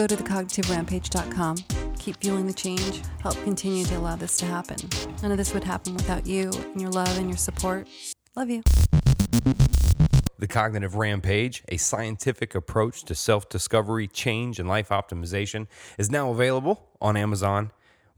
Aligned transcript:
Go 0.00 0.06
to 0.06 0.16
thecognitiverampage.com. 0.16 1.56
Keep 1.98 2.22
fueling 2.22 2.46
the 2.46 2.54
change. 2.54 3.02
Help 3.20 3.34
continue 3.44 3.84
to 3.84 3.98
allow 3.98 4.16
this 4.16 4.38
to 4.38 4.46
happen. 4.46 4.78
None 5.20 5.30
of 5.30 5.36
this 5.36 5.52
would 5.52 5.62
happen 5.62 5.92
without 5.92 6.26
you 6.26 6.50
and 6.72 6.80
your 6.80 6.90
love 6.90 7.18
and 7.18 7.28
your 7.28 7.36
support. 7.36 7.86
Love 8.34 8.48
you. 8.48 8.62
The 10.38 10.46
Cognitive 10.48 10.94
Rampage, 10.94 11.62
a 11.68 11.76
scientific 11.76 12.54
approach 12.54 13.04
to 13.04 13.14
self 13.14 13.50
discovery, 13.50 14.08
change, 14.08 14.58
and 14.58 14.66
life 14.66 14.88
optimization, 14.88 15.66
is 15.98 16.10
now 16.10 16.30
available 16.30 16.88
on 17.02 17.18
Amazon. 17.18 17.70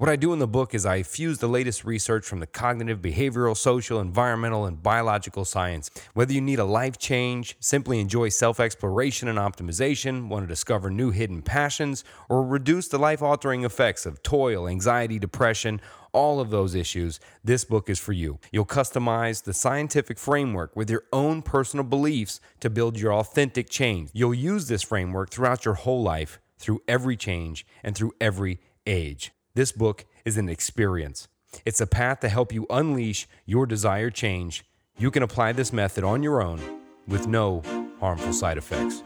What 0.03 0.11
I 0.11 0.17
do 0.17 0.33
in 0.33 0.41
the 0.41 0.49
book 0.49 0.75
is 0.75 0.85
I 0.85 1.05
fuse 1.05 1.39
the 1.39 1.47
latest 1.47 1.85
research 1.85 2.27
from 2.27 2.41
the 2.41 2.47
cognitive, 2.49 3.01
behavioral, 3.01 3.57
social, 3.57 4.01
environmental, 4.01 4.67
and 4.67 4.83
biological 4.83 5.45
science. 5.45 5.93
Whether 6.13 6.33
you 6.33 6.41
need 6.41 6.59
a 6.59 6.65
life 6.65 6.99
change, 6.99 7.57
simply 7.61 8.01
enjoy 8.01 8.31
self 8.31 8.59
exploration 8.59 9.29
and 9.29 9.39
optimization, 9.39 10.27
want 10.27 10.43
to 10.43 10.49
discover 10.49 10.91
new 10.91 11.13
hidden 11.13 11.41
passions, 11.41 12.03
or 12.29 12.45
reduce 12.45 12.89
the 12.89 12.99
life 12.99 13.23
altering 13.23 13.63
effects 13.63 14.05
of 14.05 14.25
toil, 14.25 14.67
anxiety, 14.67 15.21
depression, 15.21 15.81
all 16.13 16.41
of 16.41 16.51
those 16.51 16.75
issues, 16.75 17.21
this 17.45 17.65
book 17.65 17.89
is 17.89 18.01
for 18.01 18.13
you. 18.13 18.41
You'll 18.51 18.67
customize 18.67 19.45
the 19.45 19.55
scientific 19.55 20.19
framework 20.19 20.75
with 20.75 20.91
your 20.91 21.05
own 21.13 21.43
personal 21.43 21.85
beliefs 21.85 22.41
to 22.59 22.69
build 22.69 22.99
your 22.99 23.15
authentic 23.15 23.71
change. 23.71 24.11
You'll 24.13 24.35
use 24.35 24.67
this 24.67 24.83
framework 24.83 25.31
throughout 25.31 25.65
your 25.65 25.75
whole 25.75 26.03
life, 26.03 26.41
through 26.59 26.83
every 26.89 27.17
change, 27.17 27.65
and 27.85 27.95
through 27.95 28.15
every 28.21 28.59
age. 28.85 29.31
This 29.55 29.71
book 29.71 30.07
is 30.25 30.39
an 30.39 30.49
experience. 30.49 31.29
It's 31.67 31.83
a 31.83 31.87
path 31.87 32.21
to 32.21 32.31
help 32.31 32.55
you 32.55 32.67
unleash 32.71 33.29
your 33.45 33.67
desired 33.67 34.15
change. 34.15 34.65
You 34.97 35.11
can 35.11 35.23
apply 35.23 35.53
this 35.53 35.75
method 35.75 36.05
on 36.05 36.23
your 36.23 36.41
own 36.41 36.59
with 37.07 37.27
no 37.27 37.63
harmful 38.01 38.33
side 38.33 38.57
effects. 38.57 39.03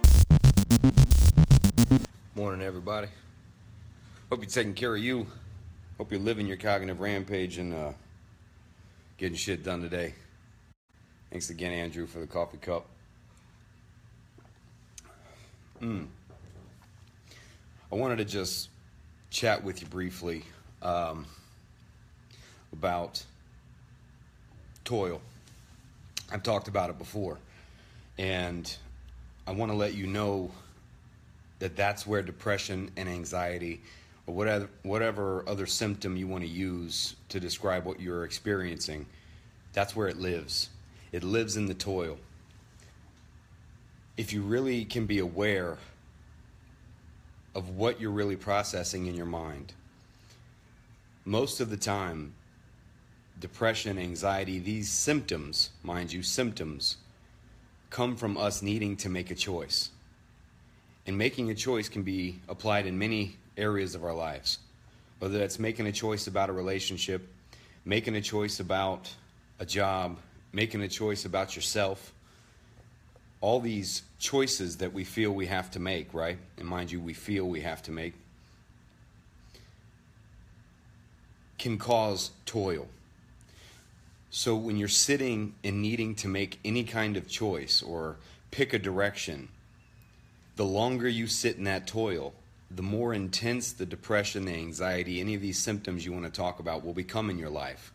Morning, 2.36 2.64
everybody. 2.64 3.08
Hope 4.30 4.38
you're 4.38 4.48
taking 4.48 4.74
care 4.74 4.94
of 4.94 5.02
you. 5.02 5.26
Hope 5.98 6.12
you're 6.12 6.20
living 6.20 6.46
your 6.46 6.58
cognitive 6.58 7.00
rampage 7.00 7.58
and 7.58 7.74
uh, 7.74 7.90
getting 9.18 9.36
shit 9.36 9.64
done 9.64 9.82
today. 9.82 10.14
Thanks 11.32 11.50
again, 11.50 11.72
Andrew, 11.72 12.06
for 12.06 12.20
the 12.20 12.26
coffee 12.28 12.58
cup. 12.58 12.86
Mm. 15.82 16.06
I 17.90 17.94
wanted 17.96 18.18
to 18.18 18.24
just 18.24 18.68
chat 19.30 19.62
with 19.62 19.82
you 19.82 19.88
briefly 19.88 20.42
um, 20.82 21.26
about 22.72 23.22
toil. 24.84 25.20
I've 26.32 26.42
talked 26.42 26.68
about 26.68 26.90
it 26.90 26.98
before, 26.98 27.38
and 28.18 28.76
I 29.46 29.52
want 29.52 29.70
to 29.70 29.76
let 29.76 29.94
you 29.94 30.06
know 30.06 30.50
that 31.58 31.76
that's 31.76 32.06
where 32.06 32.22
depression 32.22 32.90
and 32.96 33.08
anxiety 33.08 33.80
or 34.26 34.34
whatever 34.34 34.68
whatever 34.82 35.48
other 35.48 35.66
symptom 35.66 36.16
you 36.16 36.26
want 36.26 36.42
to 36.42 36.50
use 36.50 37.16
to 37.28 37.40
describe 37.40 37.84
what 37.84 38.00
you're 38.00 38.24
experiencing 38.24 39.06
that's 39.72 39.96
where 39.96 40.08
it 40.08 40.18
lives 40.18 40.70
it 41.12 41.22
lives 41.22 41.56
in 41.56 41.66
the 41.66 41.74
toil 41.74 42.18
if 44.16 44.32
you 44.32 44.42
really 44.42 44.84
can 44.84 45.06
be 45.06 45.18
aware 45.18 45.78
of 47.56 47.70
what 47.70 48.00
you're 48.00 48.10
really 48.10 48.36
processing 48.36 49.06
in 49.06 49.14
your 49.16 49.26
mind 49.26 49.72
most 51.24 51.60
of 51.60 51.70
the 51.70 51.76
time 51.76 52.32
depression 53.40 53.98
anxiety 53.98 54.58
these 54.60 54.88
symptoms 54.88 55.70
mind 55.82 56.12
you 56.12 56.22
symptoms 56.22 56.98
come 57.90 58.14
from 58.14 58.36
us 58.36 58.62
needing 58.62 58.96
to 58.96 59.08
make 59.08 59.30
a 59.30 59.34
choice 59.34 59.90
and 61.06 61.16
making 61.16 61.50
a 61.50 61.54
choice 61.54 61.88
can 61.88 62.02
be 62.02 62.40
applied 62.48 62.86
in 62.86 62.98
many 62.98 63.36
areas 63.56 63.94
of 63.94 64.04
our 64.04 64.14
lives. 64.14 64.58
Whether 65.18 65.38
that's 65.38 65.58
making 65.58 65.86
a 65.86 65.92
choice 65.92 66.26
about 66.26 66.50
a 66.50 66.52
relationship, 66.52 67.26
making 67.84 68.16
a 68.16 68.20
choice 68.20 68.60
about 68.60 69.12
a 69.58 69.64
job, 69.64 70.18
making 70.52 70.82
a 70.82 70.88
choice 70.88 71.24
about 71.24 71.54
yourself. 71.54 72.12
All 73.40 73.60
these 73.60 74.02
choices 74.18 74.78
that 74.78 74.92
we 74.92 75.04
feel 75.04 75.30
we 75.30 75.46
have 75.46 75.70
to 75.72 75.78
make, 75.78 76.12
right? 76.14 76.38
And 76.58 76.66
mind 76.66 76.90
you, 76.90 77.00
we 77.00 77.12
feel 77.12 77.44
we 77.46 77.60
have 77.60 77.82
to 77.84 77.92
make, 77.92 78.14
can 81.58 81.78
cause 81.78 82.30
toil. 82.44 82.88
So 84.30 84.54
when 84.56 84.76
you're 84.76 84.88
sitting 84.88 85.54
and 85.64 85.80
needing 85.80 86.14
to 86.16 86.28
make 86.28 86.58
any 86.64 86.84
kind 86.84 87.16
of 87.16 87.28
choice 87.28 87.82
or 87.82 88.16
pick 88.50 88.72
a 88.72 88.78
direction, 88.78 89.48
the 90.56 90.64
longer 90.64 91.08
you 91.08 91.26
sit 91.26 91.56
in 91.56 91.64
that 91.64 91.86
toil, 91.86 92.34
the 92.70 92.82
more 92.82 93.14
intense 93.14 93.72
the 93.72 93.86
depression, 93.86 94.46
the 94.46 94.54
anxiety, 94.54 95.20
any 95.20 95.34
of 95.34 95.40
these 95.40 95.58
symptoms 95.58 96.04
you 96.04 96.12
want 96.12 96.24
to 96.24 96.30
talk 96.30 96.58
about 96.58 96.84
will 96.84 96.92
become 96.92 97.30
in 97.30 97.38
your 97.38 97.50
life. 97.50 97.92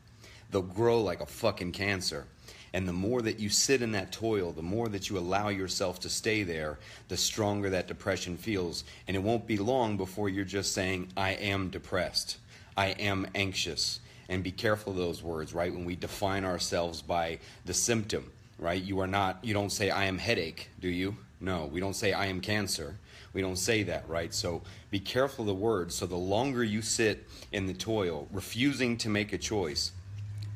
They'll 0.50 0.62
grow 0.62 1.02
like 1.02 1.22
a 1.22 1.25
fucking 1.25 1.73
cancer. 1.73 2.25
And 2.74 2.88
the 2.88 2.94
more 2.94 3.22
that 3.22 3.40
you 3.40 3.50
sit 3.50 3.82
in 3.82 3.92
that 3.92 4.12
toil, 4.12 4.54
the 4.54 4.62
more 4.62 4.88
that 4.90 5.09
you 5.09 5.18
allow 5.18 5.50
yourself 5.50 6.00
to 6.02 6.09
stay 6.09 6.44
there, 6.44 6.80
the 7.09 7.18
stronger 7.18 7.70
that 7.70 7.88
depression 7.88 8.38
feels. 8.38 8.86
And 9.08 9.18
it 9.18 9.24
won't 9.24 9.46
be 9.46 9.58
long 9.58 9.98
before 9.98 10.30
you're 10.30 10.46
just 10.46 10.74
saying, 10.74 11.09
I 11.18 11.32
am 11.32 11.70
depressed. 11.70 12.38
I 12.78 12.88
am 12.88 13.28
anxious. 13.36 14.00
And 14.30 14.42
be 14.42 14.52
careful 14.52 14.94
of 14.94 14.98
those 14.98 15.22
words, 15.22 15.54
right? 15.54 15.74
When 15.74 15.84
we 15.84 15.98
define 15.98 16.46
ourselves 16.46 17.02
by 17.02 17.40
the 17.66 17.74
symptom, 17.74 18.32
right? 18.58 18.82
You 18.82 19.02
are 19.02 19.08
not, 19.08 19.40
you 19.44 19.53
don't 19.53 19.72
say, 19.72 19.90
I 19.90 20.06
am 20.06 20.18
headache, 20.18 20.70
do 20.80 20.88
you? 20.88 21.18
No, 21.42 21.66
we 21.66 21.82
don't 21.82 21.96
say, 21.96 22.14
I 22.14 22.28
am 22.28 22.40
cancer. 22.40 22.96
We 23.34 23.42
don't 23.42 23.58
say 23.58 23.84
that, 23.84 24.08
right? 24.08 24.34
So 24.34 24.62
be 24.90 25.00
careful 25.00 25.44
of 25.44 25.48
the 25.48 25.53
words. 25.53 25.96
So 25.96 26.06
the 26.06 26.16
longer 26.16 26.64
you 26.64 26.82
sit 26.82 27.28
in 27.52 27.66
the 27.66 27.74
toil, 27.74 28.28
refusing 28.32 28.98
to 28.98 29.09
make 29.09 29.34
a 29.34 29.38
choice, 29.38 29.92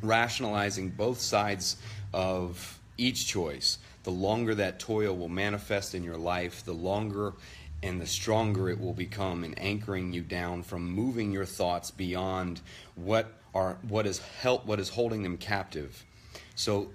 rationalizing 0.01 0.89
both 0.89 1.19
sides 1.19 1.77
of 2.15 2.79
each 2.97 3.27
choice, 3.27 3.77
the 4.03 4.09
longer 4.09 4.55
that 4.55 4.79
toil 4.79 5.15
will 5.17 5.27
manifest 5.27 5.93
in 5.93 6.01
your 6.01 6.15
life, 6.17 6.63
the 6.63 6.73
longer 6.73 7.33
and 7.83 7.99
the 7.99 8.07
stronger 8.07 8.69
it 8.69 8.79
will 8.79 8.93
become 8.93 9.43
in 9.43 9.53
anchoring 9.55 10.13
you 10.13 10.21
down 10.21 10.63
from 10.63 10.89
moving 10.89 11.33
your 11.33 11.45
thoughts 11.45 11.91
beyond 11.91 12.61
what 12.95 13.33
are 13.53 13.77
what 13.87 14.07
is 14.07 14.19
help 14.19 14.65
what 14.65 14.79
is 14.79 14.89
holding 14.89 15.23
them 15.23 15.37
captive. 15.37 16.05
So 16.55 16.89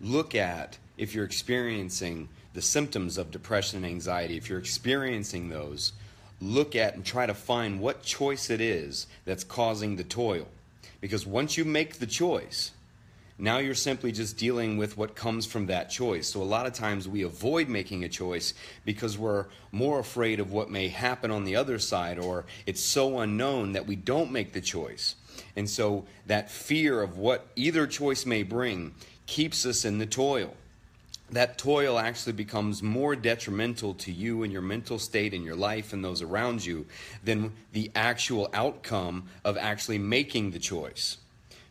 look 0.00 0.34
at 0.34 0.76
if 0.98 1.14
you're 1.14 1.24
experiencing 1.24 2.28
the 2.52 2.62
symptoms 2.62 3.16
of 3.16 3.30
depression 3.30 3.78
and 3.78 3.86
anxiety, 3.86 4.36
if 4.36 4.48
you're 4.48 4.58
experiencing 4.58 5.50
those, 5.50 5.92
look 6.40 6.74
at 6.74 6.94
and 6.94 7.04
try 7.04 7.26
to 7.26 7.34
find 7.34 7.80
what 7.80 8.02
choice 8.02 8.50
it 8.50 8.60
is 8.60 9.06
that's 9.24 9.44
causing 9.44 9.94
the 9.94 10.04
toil. 10.04 10.48
Because 11.00 11.24
once 11.24 11.56
you 11.56 11.64
make 11.64 12.00
the 12.00 12.06
choice, 12.06 12.72
now 13.38 13.58
you're 13.58 13.74
simply 13.74 14.12
just 14.12 14.36
dealing 14.36 14.76
with 14.76 14.96
what 14.96 15.16
comes 15.16 15.44
from 15.44 15.66
that 15.66 15.90
choice. 15.90 16.28
So 16.28 16.40
a 16.40 16.44
lot 16.44 16.66
of 16.66 16.72
times 16.72 17.08
we 17.08 17.22
avoid 17.22 17.68
making 17.68 18.04
a 18.04 18.08
choice 18.08 18.54
because 18.84 19.18
we're 19.18 19.46
more 19.72 19.98
afraid 19.98 20.38
of 20.38 20.52
what 20.52 20.70
may 20.70 20.88
happen 20.88 21.30
on 21.30 21.44
the 21.44 21.56
other 21.56 21.78
side 21.78 22.18
or 22.18 22.44
it's 22.66 22.80
so 22.80 23.18
unknown 23.18 23.72
that 23.72 23.86
we 23.86 23.96
don't 23.96 24.30
make 24.30 24.52
the 24.52 24.60
choice. 24.60 25.16
And 25.56 25.68
so 25.68 26.06
that 26.26 26.50
fear 26.50 27.02
of 27.02 27.18
what 27.18 27.46
either 27.56 27.86
choice 27.86 28.24
may 28.24 28.44
bring 28.44 28.94
keeps 29.26 29.66
us 29.66 29.84
in 29.84 29.98
the 29.98 30.06
toil 30.06 30.54
that 31.30 31.58
toil 31.58 31.98
actually 31.98 32.32
becomes 32.32 32.82
more 32.82 33.16
detrimental 33.16 33.94
to 33.94 34.12
you 34.12 34.42
and 34.42 34.52
your 34.52 34.62
mental 34.62 34.98
state 34.98 35.34
and 35.34 35.44
your 35.44 35.56
life 35.56 35.92
and 35.92 36.04
those 36.04 36.22
around 36.22 36.64
you 36.64 36.86
than 37.24 37.52
the 37.72 37.90
actual 37.94 38.48
outcome 38.52 39.28
of 39.44 39.56
actually 39.56 39.98
making 39.98 40.50
the 40.50 40.58
choice. 40.58 41.16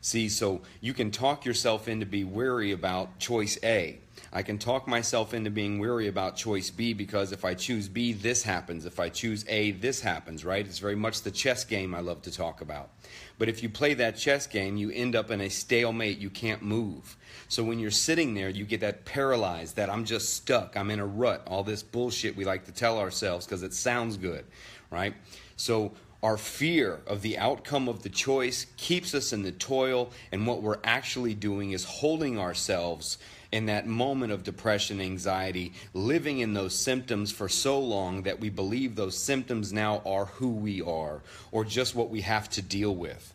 See, 0.04 0.28
so 0.28 0.62
you 0.82 0.94
can 0.94 1.12
talk 1.12 1.46
yourself 1.46 1.88
into 1.88 2.06
be 2.06 2.26
weary 2.26 2.74
about 2.74 3.20
choice 3.20 3.58
A. 3.64 4.02
I 4.34 4.44
can 4.44 4.58
talk 4.58 4.86
myself 4.86 5.34
into 5.34 5.50
being 5.50 5.80
weary 5.80 6.10
about 6.10 6.36
choice 6.36 6.70
B 6.70 6.94
because 6.94 7.32
if 7.32 7.46
I 7.46 7.54
choose 7.54 7.88
B, 7.88 8.12
this 8.12 8.44
happens. 8.44 8.86
If 8.86 9.00
I 9.00 9.08
choose 9.08 9.46
A, 9.48 9.72
this 9.72 10.02
happens, 10.02 10.44
right? 10.44 10.66
It's 10.66 10.80
very 10.80 10.98
much 10.98 11.22
the 11.22 11.32
chess 11.32 11.64
game 11.64 11.96
I 11.96 12.02
love 12.02 12.22
to 12.24 12.32
talk 12.32 12.60
about. 12.60 12.90
But 13.40 13.48
if 13.48 13.64
you 13.64 13.70
play 13.70 13.94
that 13.94 14.18
chess 14.18 14.46
game, 14.46 14.76
you 14.76 14.92
end 14.92 15.16
up 15.16 15.32
in 15.32 15.40
a 15.40 15.50
stalemate. 15.50 16.18
You 16.18 16.30
can't 16.30 16.62
move. 16.62 17.16
So 17.48 17.64
when 17.64 17.80
you're 17.80 17.90
sitting 17.90 18.34
there, 18.34 18.50
you 18.50 18.66
get 18.66 18.82
that 18.82 19.06
paralyzed, 19.06 19.78
that 19.78 19.90
I'm 19.90 20.04
just 20.04 20.34
stuck, 20.34 20.76
I'm 20.76 20.92
in 20.92 21.00
a 21.00 21.06
rut, 21.06 21.48
all 21.48 21.64
this 21.64 21.82
bullshit 21.82 22.36
we 22.36 22.44
like 22.44 22.66
to 22.66 22.74
tell 22.74 23.00
ourselves 23.00 23.46
because 23.46 23.64
it 23.64 23.74
sounds 23.74 24.18
good, 24.18 24.44
right? 24.92 25.14
So 25.56 25.94
our 26.24 26.38
fear 26.38 27.02
of 27.06 27.22
the 27.22 27.38
outcome 27.38 27.90
of 27.90 28.02
the 28.02 28.10
choice 28.10 28.66
keeps 28.78 29.14
us 29.14 29.34
in 29.34 29.44
the 29.44 29.52
toil, 29.52 30.10
and 30.32 30.48
what 30.48 30.64
we're 30.64 30.80
actually 30.86 31.34
doing 31.34 31.72
is 31.72 31.84
holding 31.84 32.40
ourselves 32.40 33.18
in 33.52 33.66
that 33.66 33.86
moment 33.86 34.32
of 34.32 34.44
depression, 34.44 35.02
anxiety, 35.02 35.74
living 35.94 36.40
in 36.40 36.54
those 36.54 36.74
symptoms 36.74 37.32
for 37.32 37.50
so 37.50 37.78
long 37.78 38.24
that 38.24 38.40
we 38.40 38.50
believe 38.50 38.96
those 38.96 39.18
symptoms 39.18 39.74
now 39.74 40.02
are 40.06 40.26
who 40.26 40.50
we 40.50 40.82
are 40.82 41.22
or 41.52 41.66
just 41.66 41.94
what 41.94 42.10
we 42.10 42.22
have 42.22 42.50
to 42.50 42.62
deal 42.62 42.96
with. 42.96 43.34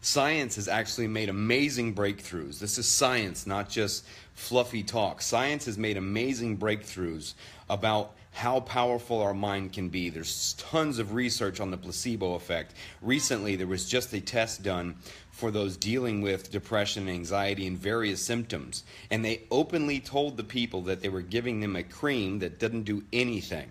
Science 0.00 0.56
has 0.56 0.68
actually 0.68 1.08
made 1.08 1.28
amazing 1.28 1.94
breakthroughs. 1.94 2.58
This 2.58 2.78
is 2.78 2.88
science, 2.88 3.46
not 3.46 3.68
just 3.68 4.04
fluffy 4.34 4.82
talk. 4.82 5.20
Science 5.20 5.66
has 5.66 5.76
made 5.76 5.96
amazing 5.96 6.56
breakthroughs 6.56 7.34
about 7.68 8.12
how 8.36 8.60
powerful 8.60 9.22
our 9.22 9.32
mind 9.32 9.72
can 9.72 9.88
be. 9.88 10.10
There's 10.10 10.52
tons 10.58 10.98
of 10.98 11.14
research 11.14 11.58
on 11.58 11.70
the 11.70 11.78
placebo 11.78 12.34
effect. 12.34 12.74
Recently, 13.00 13.56
there 13.56 13.66
was 13.66 13.88
just 13.88 14.12
a 14.12 14.20
test 14.20 14.62
done 14.62 14.96
for 15.30 15.50
those 15.50 15.78
dealing 15.78 16.20
with 16.20 16.52
depression, 16.52 17.08
anxiety, 17.08 17.66
and 17.66 17.78
various 17.78 18.20
symptoms. 18.20 18.84
And 19.10 19.24
they 19.24 19.44
openly 19.50 20.00
told 20.00 20.36
the 20.36 20.44
people 20.44 20.82
that 20.82 21.00
they 21.00 21.08
were 21.08 21.22
giving 21.22 21.60
them 21.60 21.76
a 21.76 21.82
cream 21.82 22.40
that 22.40 22.58
didn't 22.58 22.82
do 22.82 23.04
anything. 23.10 23.70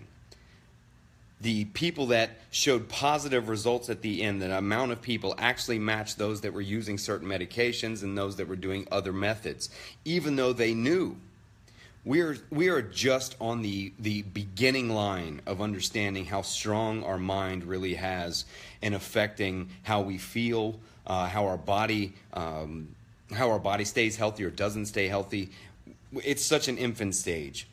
The 1.40 1.66
people 1.66 2.06
that 2.06 2.30
showed 2.50 2.88
positive 2.88 3.48
results 3.48 3.88
at 3.88 4.02
the 4.02 4.20
end, 4.20 4.42
the 4.42 4.58
amount 4.58 4.90
of 4.90 5.00
people 5.00 5.36
actually 5.38 5.78
matched 5.78 6.18
those 6.18 6.40
that 6.40 6.52
were 6.52 6.60
using 6.60 6.98
certain 6.98 7.28
medications 7.28 8.02
and 8.02 8.18
those 8.18 8.34
that 8.36 8.48
were 8.48 8.56
doing 8.56 8.88
other 8.90 9.12
methods, 9.12 9.70
even 10.04 10.34
though 10.34 10.52
they 10.52 10.74
knew 10.74 11.18
we 12.06 12.20
are 12.20 12.38
we 12.50 12.68
are 12.68 12.80
just 12.80 13.34
on 13.40 13.60
the 13.62 13.92
the 13.98 14.22
beginning 14.22 14.88
line 14.88 15.42
of 15.44 15.60
understanding 15.60 16.24
how 16.24 16.40
strong 16.40 17.02
our 17.02 17.18
mind 17.18 17.64
really 17.64 17.94
has 17.94 18.44
in 18.80 18.94
affecting 18.94 19.68
how 19.82 20.00
we 20.00 20.16
feel, 20.16 20.78
uh, 21.06 21.26
how 21.26 21.44
our 21.46 21.58
body 21.58 22.14
um, 22.32 22.88
how 23.32 23.50
our 23.50 23.58
body 23.58 23.84
stays 23.84 24.16
healthy 24.16 24.44
or 24.44 24.50
doesn't 24.50 24.86
stay 24.86 25.08
healthy. 25.08 25.50
It's 26.24 26.44
such 26.44 26.68
an 26.68 26.78
infant 26.78 27.16
stage. 27.16 27.66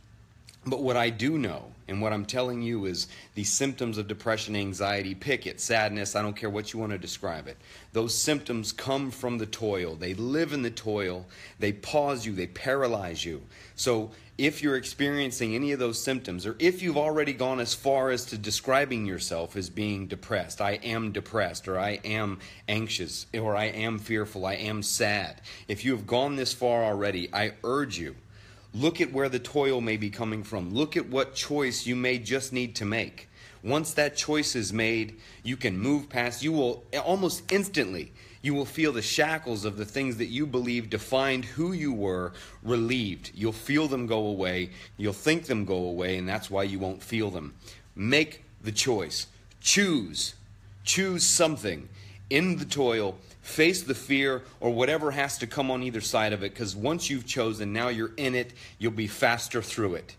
But 0.65 0.81
what 0.81 0.95
I 0.95 1.09
do 1.09 1.37
know, 1.37 1.71
and 1.89 2.01
what 2.01 2.13
I'm 2.13 2.25
telling 2.25 2.61
you, 2.61 2.85
is 2.85 3.07
the 3.35 3.43
symptoms 3.43 3.97
of 3.97 4.07
depression, 4.07 4.55
anxiety, 4.55 5.13
pick 5.13 5.45
it, 5.45 5.59
sadness, 5.59 6.15
I 6.15 6.21
don't 6.21 6.37
care 6.37 6.49
what 6.49 6.71
you 6.71 6.79
want 6.79 6.93
to 6.93 6.97
describe 6.97 7.47
it. 7.47 7.57
Those 7.91 8.17
symptoms 8.17 8.71
come 8.71 9.11
from 9.11 9.37
the 9.37 9.45
toil. 9.45 9.95
They 9.95 10.13
live 10.13 10.53
in 10.53 10.61
the 10.61 10.71
toil. 10.71 11.25
They 11.59 11.73
pause 11.73 12.25
you, 12.25 12.31
they 12.31 12.47
paralyze 12.47 13.25
you. 13.25 13.41
So 13.75 14.11
if 14.37 14.63
you're 14.63 14.77
experiencing 14.77 15.53
any 15.53 15.73
of 15.73 15.79
those 15.79 16.01
symptoms, 16.01 16.45
or 16.45 16.55
if 16.59 16.81
you've 16.81 16.97
already 16.97 17.33
gone 17.33 17.59
as 17.59 17.73
far 17.73 18.09
as 18.09 18.25
to 18.27 18.37
describing 18.37 19.05
yourself 19.05 19.57
as 19.57 19.69
being 19.69 20.07
depressed, 20.07 20.61
I 20.61 20.79
am 20.83 21.11
depressed, 21.11 21.67
or 21.67 21.77
I 21.77 21.99
am 22.05 22.39
anxious, 22.69 23.25
or 23.33 23.57
I 23.57 23.65
am 23.65 23.99
fearful, 23.99 24.45
I 24.45 24.53
am 24.53 24.81
sad, 24.81 25.41
if 25.67 25.83
you 25.83 25.91
have 25.91 26.07
gone 26.07 26.37
this 26.37 26.53
far 26.53 26.85
already, 26.85 27.29
I 27.33 27.53
urge 27.63 27.99
you 27.99 28.15
Look 28.73 28.99
at 29.01 29.13
where 29.13 29.29
the 29.29 29.39
toil 29.39 29.81
may 29.81 29.97
be 29.97 30.09
coming 30.09 30.43
from. 30.43 30.73
Look 30.73 30.97
at 30.97 31.07
what 31.07 31.35
choice 31.35 31.85
you 31.85 31.95
may 31.95 32.17
just 32.17 32.51
need 32.51 32.75
to 32.77 32.85
make. 32.85 33.29
Once 33.63 33.93
that 33.93 34.17
choice 34.17 34.55
is 34.55 34.73
made, 34.73 35.17
you 35.43 35.55
can 35.55 35.77
move 35.77 36.09
past. 36.09 36.43
You 36.43 36.51
will 36.51 36.83
almost 37.05 37.51
instantly, 37.51 38.11
you 38.41 38.53
will 38.53 38.65
feel 38.65 38.91
the 38.91 39.01
shackles 39.01 39.63
of 39.63 39.77
the 39.77 39.85
things 39.85 40.17
that 40.17 40.25
you 40.25 40.45
believe 40.45 40.89
defined 40.89 41.45
who 41.45 41.71
you 41.71 41.93
were 41.93 42.33
relieved. 42.61 43.31
You'll 43.33 43.53
feel 43.53 43.87
them 43.87 44.05
go 44.05 44.25
away. 44.25 44.71
You'll 44.97 45.13
think 45.13 45.45
them 45.45 45.63
go 45.63 45.77
away, 45.77 46.17
and 46.17 46.27
that's 46.27 46.51
why 46.51 46.63
you 46.63 46.79
won't 46.79 47.01
feel 47.01 47.29
them. 47.29 47.53
Make 47.95 48.43
the 48.61 48.71
choice. 48.71 49.27
Choose. 49.61 50.33
Choose 50.83 51.23
something 51.23 51.87
in 52.29 52.57
the 52.57 52.65
toil 52.65 53.17
face 53.43 53.83
the 53.83 53.93
fear 53.93 54.41
or 54.61 54.71
whatever 54.71 55.11
has 55.11 55.37
to 55.37 55.45
come 55.45 55.69
on 55.69 55.83
either 55.83 56.01
side 56.01 56.33
of 56.33 56.43
it 56.43 56.53
because 56.53 56.75
once 56.75 57.09
you've 57.09 57.27
chosen, 57.27 57.73
now 57.73 57.89
you're 57.89 58.13
in 58.17 58.33
it, 58.33 58.53
you'll 58.79 58.91
be 58.91 59.05
faster 59.05 59.61
through 59.61 59.95
it. 59.95 60.15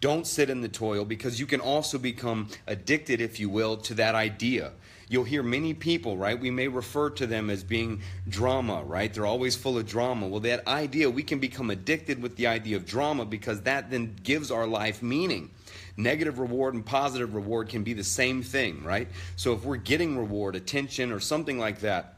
Don't 0.00 0.26
sit 0.26 0.48
in 0.48 0.60
the 0.60 0.68
toil 0.68 1.04
because 1.04 1.40
you 1.40 1.46
can 1.46 1.60
also 1.60 1.98
become 1.98 2.48
addicted, 2.66 3.20
if 3.20 3.40
you 3.40 3.50
will, 3.50 3.76
to 3.78 3.94
that 3.94 4.14
idea. 4.14 4.72
You'll 5.08 5.24
hear 5.24 5.42
many 5.42 5.74
people, 5.74 6.16
right? 6.16 6.38
We 6.38 6.50
may 6.50 6.68
refer 6.68 7.10
to 7.10 7.26
them 7.26 7.50
as 7.50 7.64
being 7.64 8.02
drama, 8.28 8.82
right? 8.84 9.12
They're 9.12 9.26
always 9.26 9.56
full 9.56 9.78
of 9.78 9.86
drama. 9.86 10.28
Well, 10.28 10.40
that 10.40 10.66
idea, 10.68 11.10
we 11.10 11.22
can 11.22 11.38
become 11.38 11.70
addicted 11.70 12.22
with 12.22 12.36
the 12.36 12.46
idea 12.46 12.76
of 12.76 12.86
drama 12.86 13.24
because 13.24 13.62
that 13.62 13.90
then 13.90 14.16
gives 14.22 14.50
our 14.50 14.66
life 14.66 15.02
meaning. 15.02 15.50
Negative 15.96 16.38
reward 16.38 16.74
and 16.74 16.84
positive 16.84 17.34
reward 17.34 17.68
can 17.68 17.82
be 17.82 17.94
the 17.94 18.04
same 18.04 18.42
thing, 18.42 18.84
right? 18.84 19.08
So 19.36 19.54
if 19.54 19.64
we're 19.64 19.76
getting 19.76 20.18
reward, 20.18 20.54
attention, 20.54 21.10
or 21.10 21.20
something 21.20 21.58
like 21.58 21.80
that, 21.80 22.15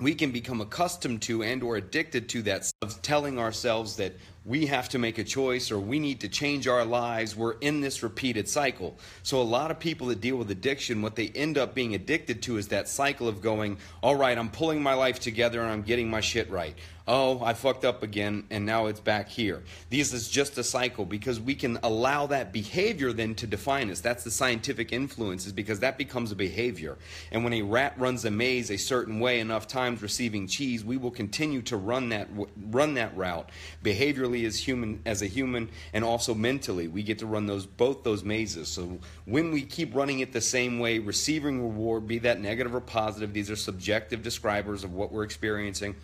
we 0.00 0.14
can 0.14 0.30
become 0.30 0.60
accustomed 0.60 1.22
to 1.22 1.42
and 1.42 1.62
or 1.62 1.76
addicted 1.76 2.28
to 2.30 2.42
that 2.42 2.64
of 2.86 3.02
telling 3.02 3.38
ourselves 3.38 3.96
that 3.96 4.12
we 4.44 4.66
have 4.66 4.88
to 4.88 4.98
make 4.98 5.18
a 5.18 5.24
choice 5.24 5.72
or 5.72 5.78
we 5.78 5.98
need 5.98 6.20
to 6.20 6.28
change 6.28 6.68
our 6.68 6.84
lives 6.84 7.34
we're 7.34 7.58
in 7.58 7.80
this 7.80 8.02
repeated 8.04 8.48
cycle 8.48 8.96
so 9.24 9.40
a 9.40 9.42
lot 9.42 9.72
of 9.72 9.78
people 9.80 10.06
that 10.06 10.20
deal 10.20 10.36
with 10.36 10.50
addiction 10.52 11.02
what 11.02 11.16
they 11.16 11.28
end 11.34 11.58
up 11.58 11.74
being 11.74 11.96
addicted 11.96 12.40
to 12.40 12.56
is 12.56 12.68
that 12.68 12.88
cycle 12.88 13.26
of 13.26 13.42
going 13.42 13.76
all 14.04 14.14
right 14.14 14.38
i'm 14.38 14.48
pulling 14.48 14.80
my 14.80 14.94
life 14.94 15.18
together 15.18 15.60
and 15.60 15.70
i'm 15.70 15.82
getting 15.82 16.08
my 16.08 16.20
shit 16.20 16.48
right 16.48 16.76
oh, 17.08 17.40
I 17.42 17.54
fucked 17.54 17.84
up 17.84 18.02
again, 18.02 18.44
and 18.50 18.66
now 18.66 18.86
it's 18.86 19.00
back 19.00 19.28
here. 19.28 19.62
This 19.90 20.12
is 20.12 20.28
just 20.28 20.58
a 20.58 20.64
cycle 20.64 21.04
because 21.04 21.40
we 21.40 21.54
can 21.54 21.78
allow 21.82 22.26
that 22.26 22.52
behavior 22.52 23.12
then 23.12 23.34
to 23.36 23.46
define 23.46 23.90
us. 23.90 24.00
That's 24.00 24.24
the 24.24 24.30
scientific 24.30 24.92
influences 24.92 25.52
because 25.52 25.80
that 25.80 25.98
becomes 25.98 26.32
a 26.32 26.36
behavior. 26.36 26.96
And 27.30 27.44
when 27.44 27.52
a 27.52 27.62
rat 27.62 27.94
runs 27.96 28.24
a 28.24 28.30
maze 28.30 28.70
a 28.70 28.76
certain 28.76 29.20
way 29.20 29.40
enough 29.40 29.68
times 29.68 30.02
receiving 30.02 30.48
cheese, 30.48 30.84
we 30.84 30.96
will 30.96 31.10
continue 31.10 31.62
to 31.62 31.76
run 31.76 32.08
that 32.08 32.28
run 32.76 32.94
that 32.94 33.16
route 33.16 33.50
behaviorally 33.82 34.44
as 34.44 34.56
human 34.58 35.00
as 35.06 35.22
a 35.22 35.26
human 35.26 35.68
and 35.92 36.04
also 36.04 36.34
mentally. 36.34 36.88
We 36.88 37.02
get 37.02 37.18
to 37.20 37.26
run 37.26 37.46
those 37.46 37.66
both 37.66 38.04
those 38.04 38.22
mazes. 38.22 38.68
So 38.68 38.98
when 39.24 39.50
we 39.50 39.62
keep 39.62 39.94
running 39.94 40.20
it 40.20 40.32
the 40.32 40.40
same 40.40 40.78
way, 40.78 40.98
receiving 40.98 41.62
reward, 41.62 42.06
be 42.06 42.18
that 42.20 42.40
negative 42.40 42.74
or 42.74 42.80
positive, 42.80 43.32
these 43.32 43.50
are 43.50 43.56
subjective 43.56 44.22
describers 44.22 44.84
of 44.84 44.92
what 44.92 45.10
we're 45.10 45.24
experiencing 45.24 45.94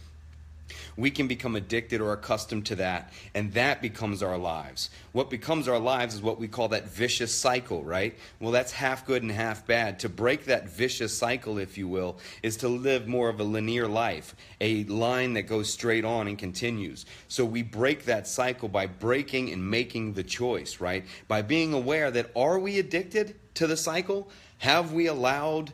we 0.96 1.10
can 1.10 1.28
become 1.28 1.56
addicted 1.56 2.00
or 2.00 2.12
accustomed 2.12 2.66
to 2.66 2.76
that, 2.76 3.12
and 3.34 3.52
that 3.54 3.82
becomes 3.82 4.22
our 4.22 4.38
lives. 4.38 4.90
What 5.12 5.30
becomes 5.30 5.68
our 5.68 5.78
lives 5.78 6.14
is 6.14 6.22
what 6.22 6.38
we 6.38 6.48
call 6.48 6.68
that 6.68 6.88
vicious 6.88 7.34
cycle, 7.34 7.84
right? 7.84 8.16
Well, 8.40 8.52
that's 8.52 8.72
half 8.72 9.06
good 9.06 9.22
and 9.22 9.30
half 9.30 9.66
bad. 9.66 10.00
To 10.00 10.08
break 10.08 10.46
that 10.46 10.68
vicious 10.68 11.16
cycle, 11.16 11.58
if 11.58 11.78
you 11.78 11.88
will, 11.88 12.18
is 12.42 12.56
to 12.58 12.68
live 12.68 13.06
more 13.06 13.28
of 13.28 13.40
a 13.40 13.44
linear 13.44 13.88
life, 13.88 14.34
a 14.60 14.84
line 14.84 15.34
that 15.34 15.42
goes 15.42 15.72
straight 15.72 16.04
on 16.04 16.28
and 16.28 16.38
continues. 16.38 17.06
So 17.28 17.44
we 17.44 17.62
break 17.62 18.04
that 18.04 18.26
cycle 18.26 18.68
by 18.68 18.86
breaking 18.86 19.52
and 19.52 19.70
making 19.70 20.14
the 20.14 20.24
choice, 20.24 20.80
right? 20.80 21.04
By 21.28 21.42
being 21.42 21.72
aware 21.72 22.10
that 22.10 22.30
are 22.34 22.58
we 22.58 22.78
addicted 22.78 23.36
to 23.54 23.66
the 23.66 23.76
cycle? 23.76 24.30
Have 24.58 24.92
we 24.92 25.06
allowed 25.06 25.72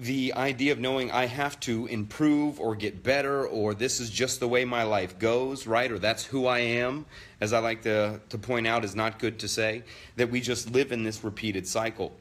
the 0.00 0.32
idea 0.32 0.72
of 0.72 0.78
knowing 0.78 1.10
I 1.10 1.26
have 1.26 1.60
to 1.60 1.86
improve 1.86 2.58
or 2.58 2.74
get 2.74 3.02
better 3.02 3.46
or 3.46 3.74
this 3.74 4.00
is 4.00 4.08
just 4.08 4.40
the 4.40 4.48
way 4.48 4.64
my 4.64 4.82
life 4.82 5.18
goes, 5.18 5.66
right? 5.66 5.92
Or 5.92 5.98
that's 5.98 6.24
who 6.24 6.46
I 6.46 6.60
am, 6.60 7.04
as 7.38 7.52
I 7.52 7.58
like 7.58 7.82
to, 7.82 8.18
to 8.30 8.38
point 8.38 8.66
out, 8.66 8.82
is 8.82 8.96
not 8.96 9.18
good 9.18 9.38
to 9.40 9.48
say, 9.48 9.82
that 10.16 10.30
we 10.30 10.40
just 10.40 10.72
live 10.72 10.90
in 10.90 11.04
this 11.04 11.22
repeated 11.22 11.68
cycle. 11.68 12.12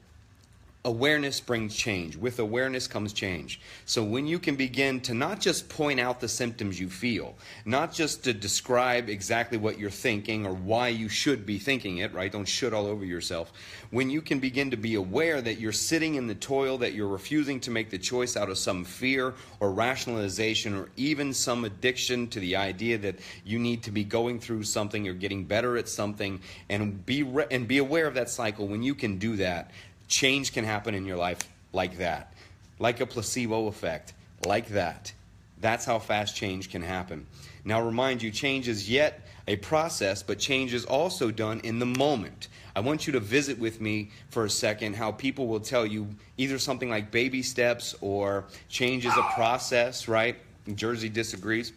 Awareness 0.86 1.42
brings 1.42 1.76
change. 1.76 2.16
With 2.16 2.40
awareness 2.40 2.88
comes 2.88 3.12
change. 3.12 3.59
So 3.83 4.02
when 4.02 4.26
you 4.26 4.40
can 4.40 4.56
begin 4.56 5.02
to 5.02 5.14
not 5.14 5.42
just 5.42 5.68
point 5.68 6.00
out 6.00 6.21
the 6.21 6.30
symptoms 6.30 6.80
you 6.80 6.88
feel, 6.88 7.36
not 7.66 7.92
just 7.92 8.24
to 8.24 8.33
describe 8.33 9.09
exactly 9.09 9.57
what 9.57 9.78
you're 9.78 9.90
thinking 9.90 10.45
or 10.48 10.54
why 10.54 10.88
you 10.88 11.09
should 11.09 11.45
be 11.45 11.59
thinking 11.59 11.98
it, 11.98 12.14
right? 12.14 12.31
Don't 12.31 12.48
should 12.48 12.74
all 12.74 12.86
over 12.86 13.04
yourself. 13.04 13.52
When 13.92 14.09
you 14.09 14.21
can 14.21 14.40
begin 14.40 14.71
to 14.71 14.78
be 14.78 14.95
aware 14.95 15.42
that 15.42 15.59
you're 15.59 15.74
sitting 15.74 16.16
in 16.16 16.28
the 16.28 16.36
toil, 16.36 16.78
that 16.78 16.94
you're 16.94 17.09
refusing 17.09 17.59
to 17.62 17.71
make 17.71 17.90
the 17.90 17.98
choice 17.98 18.38
out 18.38 18.50
of 18.50 18.57
some 18.57 18.86
fear 18.86 19.33
or 19.59 19.74
rationalization 19.74 20.74
or 20.74 20.88
even 20.95 21.33
some 21.33 21.66
addiction 21.66 22.30
to 22.30 22.40
the 22.40 22.56
idea 22.56 22.98
that 23.00 23.19
you 23.44 23.59
need 23.59 23.83
to 23.83 23.92
be 23.92 24.06
going 24.06 24.40
through 24.40 24.64
something 24.64 25.09
or 25.09 25.14
getting 25.14 25.44
better 25.44 25.76
at 25.76 25.90
something 25.90 26.40
and 26.69 27.06
be 27.06 27.24
re- 27.24 27.48
and 27.52 27.68
be 27.68 27.80
aware 27.80 28.07
of 28.07 28.14
that 28.14 28.30
cycle 28.30 28.66
when 28.66 28.81
you 28.81 28.95
can 28.95 29.18
do 29.18 29.36
that 29.36 29.71
change 30.09 30.51
can 30.51 30.66
happen 30.66 30.95
in 30.95 31.06
your 31.06 31.18
life 31.18 31.39
like 31.71 31.99
that, 31.99 32.33
like 32.80 32.99
a 32.99 33.06
placebo 33.06 33.68
effect, 33.68 34.13
like 34.45 34.68
that. 34.69 35.13
That's 35.61 35.85
how 35.85 35.99
fast 35.99 36.35
change 36.35 36.69
can 36.69 36.81
happen. 36.81 37.28
Now, 37.63 37.81
remind 37.81 38.21
you, 38.21 38.31
change 38.31 38.68
is 38.68 38.89
yet 38.89 39.21
a 39.47 39.57
process, 39.57 40.23
but 40.23 40.39
change 40.39 40.73
is 40.73 40.85
also 40.85 41.31
done 41.31 41.59
in 41.63 41.80
the 41.80 41.85
moment. 41.85 42.47
I 42.75 42.81
want 42.81 43.07
you 43.07 43.13
to 43.13 43.19
visit 43.19 43.59
with 43.59 43.81
me 43.81 44.11
for 44.30 44.45
a 44.45 44.49
second 44.49 44.95
how 44.95 45.11
people 45.11 45.47
will 45.47 45.59
tell 45.59 45.85
you 45.85 46.07
either 46.37 46.57
something 46.59 46.89
like 46.89 47.11
baby 47.11 47.42
steps 47.42 47.95
or 47.99 48.45
change 48.69 49.06
is 49.06 49.16
a 49.18 49.23
process, 49.33 50.07
right? 50.07 50.37
Jersey 50.75 51.09
disagrees. 51.09 51.73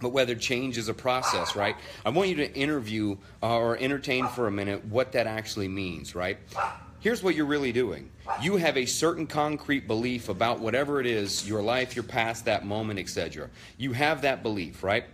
But 0.00 0.10
whether 0.10 0.36
change 0.36 0.78
is 0.78 0.88
a 0.88 0.94
process, 0.94 1.56
right? 1.56 1.74
I 2.06 2.10
want 2.10 2.28
you 2.28 2.36
to 2.36 2.54
interview 2.54 3.16
or 3.42 3.76
entertain 3.78 4.28
for 4.28 4.46
a 4.46 4.50
minute 4.50 4.84
what 4.84 5.12
that 5.12 5.26
actually 5.26 5.66
means, 5.66 6.14
right? 6.14 6.38
Here's 7.00 7.22
what 7.22 7.36
you're 7.36 7.46
really 7.46 7.70
doing. 7.70 8.10
You 8.42 8.56
have 8.56 8.76
a 8.76 8.84
certain 8.84 9.28
concrete 9.28 9.86
belief 9.86 10.28
about 10.28 10.58
whatever 10.58 11.00
it 11.00 11.06
is, 11.06 11.48
your 11.48 11.62
life, 11.62 11.94
your 11.94 12.02
past, 12.02 12.44
that 12.46 12.66
moment, 12.66 12.98
etc. 12.98 13.50
You 13.76 13.92
have 13.92 14.22
that 14.22 14.42
belief, 14.42 14.82
right? 14.82 15.04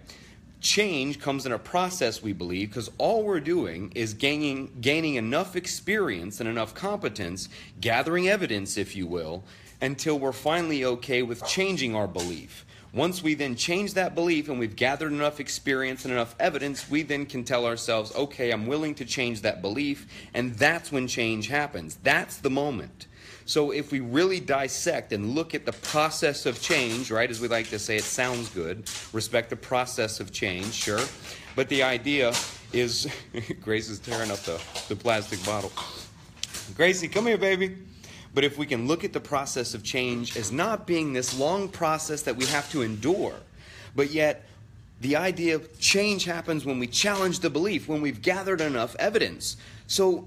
Change 0.62 1.20
comes 1.20 1.44
in 1.44 1.52
a 1.52 1.58
process, 1.58 2.22
we 2.22 2.32
believe, 2.32 2.70
because 2.70 2.90
all 2.96 3.22
we're 3.22 3.38
doing 3.38 3.92
is 3.94 4.14
gaining, 4.14 4.78
gaining 4.80 5.16
enough 5.16 5.56
experience 5.56 6.40
and 6.40 6.48
enough 6.48 6.72
competence, 6.72 7.50
gathering 7.82 8.30
evidence, 8.30 8.78
if 8.78 8.96
you 8.96 9.06
will, 9.06 9.44
until 9.82 10.18
we're 10.18 10.32
finally 10.32 10.86
okay 10.86 11.22
with 11.22 11.46
changing 11.46 11.94
our 11.94 12.08
belief. 12.08 12.64
Once 12.94 13.24
we 13.24 13.34
then 13.34 13.56
change 13.56 13.94
that 13.94 14.14
belief 14.14 14.48
and 14.48 14.58
we've 14.58 14.76
gathered 14.76 15.10
enough 15.10 15.40
experience 15.40 16.04
and 16.04 16.14
enough 16.14 16.36
evidence, 16.38 16.88
we 16.88 17.02
then 17.02 17.26
can 17.26 17.42
tell 17.42 17.66
ourselves, 17.66 18.14
okay, 18.14 18.52
I'm 18.52 18.66
willing 18.66 18.94
to 18.94 19.04
change 19.04 19.42
that 19.42 19.60
belief. 19.60 20.06
And 20.32 20.54
that's 20.54 20.92
when 20.92 21.08
change 21.08 21.48
happens. 21.48 21.96
That's 22.04 22.36
the 22.36 22.50
moment. 22.50 23.08
So 23.46 23.72
if 23.72 23.90
we 23.90 23.98
really 23.98 24.38
dissect 24.38 25.12
and 25.12 25.34
look 25.34 25.54
at 25.54 25.66
the 25.66 25.72
process 25.72 26.46
of 26.46 26.62
change, 26.62 27.10
right, 27.10 27.28
as 27.28 27.40
we 27.40 27.48
like 27.48 27.68
to 27.70 27.80
say, 27.80 27.96
it 27.96 28.04
sounds 28.04 28.48
good, 28.48 28.88
respect 29.12 29.50
the 29.50 29.56
process 29.56 30.20
of 30.20 30.30
change, 30.32 30.72
sure. 30.72 31.00
But 31.56 31.68
the 31.68 31.82
idea 31.82 32.32
is 32.72 33.08
Grace 33.60 33.90
is 33.90 33.98
tearing 33.98 34.30
up 34.30 34.38
the, 34.38 34.62
the 34.88 34.96
plastic 34.96 35.44
bottle. 35.44 35.72
Gracie, 36.76 37.08
come 37.08 37.26
here, 37.26 37.38
baby. 37.38 37.76
But 38.34 38.44
if 38.44 38.58
we 38.58 38.66
can 38.66 38.88
look 38.88 39.04
at 39.04 39.12
the 39.12 39.20
process 39.20 39.74
of 39.74 39.84
change 39.84 40.36
as 40.36 40.50
not 40.50 40.86
being 40.86 41.12
this 41.12 41.38
long 41.38 41.68
process 41.68 42.22
that 42.22 42.36
we 42.36 42.46
have 42.46 42.70
to 42.72 42.82
endure, 42.82 43.34
but 43.94 44.10
yet 44.10 44.44
the 45.00 45.16
idea 45.16 45.54
of 45.54 45.78
change 45.78 46.24
happens 46.24 46.64
when 46.64 46.78
we 46.78 46.88
challenge 46.88 47.40
the 47.40 47.50
belief, 47.50 47.88
when 47.88 48.00
we've 48.00 48.22
gathered 48.22 48.60
enough 48.60 48.96
evidence. 48.98 49.56
So 49.86 50.26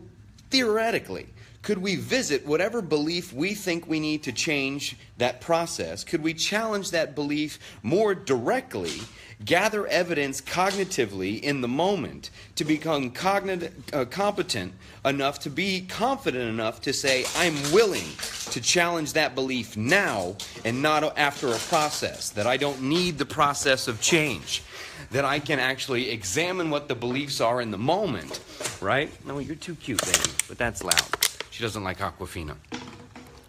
theoretically, 0.50 1.28
could 1.62 1.80
we 1.80 1.98
visit 1.98 2.46
whatever 2.46 2.82
belief 2.82 3.34
we 3.34 3.54
think 3.54 3.88
we 3.88 4.00
need 4.00 4.24
to 4.24 4.32
change 4.32 4.96
that 5.18 5.42
process? 5.42 6.06
Could 6.06 6.24
we 6.24 6.34
challenge 6.34 6.92
that 6.92 7.14
belief 7.14 7.60
more 7.84 8.16
directly, 8.16 9.02
gather 9.46 9.86
evidence 9.88 10.42
cognitively 10.42 11.40
in 11.42 11.62
the 11.62 11.68
moment 11.68 12.30
to 12.56 12.66
become 12.66 13.12
cognit- 13.12 13.72
uh, 13.94 14.06
competent 14.06 14.74
enough 15.06 15.40
to 15.40 15.50
be 15.50 15.82
confident 15.82 16.50
enough 16.50 16.82
to 16.82 16.92
say, 16.94 17.26
I'm 17.36 17.56
willing 17.72 18.08
to 18.52 18.62
challenge 18.62 19.14
that 19.14 19.36
belief 19.36 19.78
now 19.78 20.36
and 20.66 20.82
not 20.82 21.18
after 21.18 21.50
a 21.50 21.58
process, 21.58 22.30
that 22.32 22.48
I 22.48 22.58
don't 22.58 22.82
need 22.82 23.18
the 23.18 23.26
process 23.26 23.88
of 23.88 24.02
change? 24.02 24.64
That 25.12 25.26
I 25.26 25.40
can 25.40 25.60
actually 25.60 26.10
examine 26.10 26.70
what 26.70 26.88
the 26.88 26.96
beliefs 26.96 27.40
are 27.40 27.62
in 27.62 27.72
the 27.72 27.78
moment, 27.78 28.40
right? 28.82 29.10
No, 29.26 29.38
you're 29.40 29.56
too 29.56 29.76
cute, 29.76 30.04
baby, 30.04 30.32
but 30.48 30.58
that's 30.58 30.84
loud. 30.84 31.08
She 31.52 31.64
doesn't 31.64 31.84
like 31.84 32.00
Aquafina. 32.00 32.56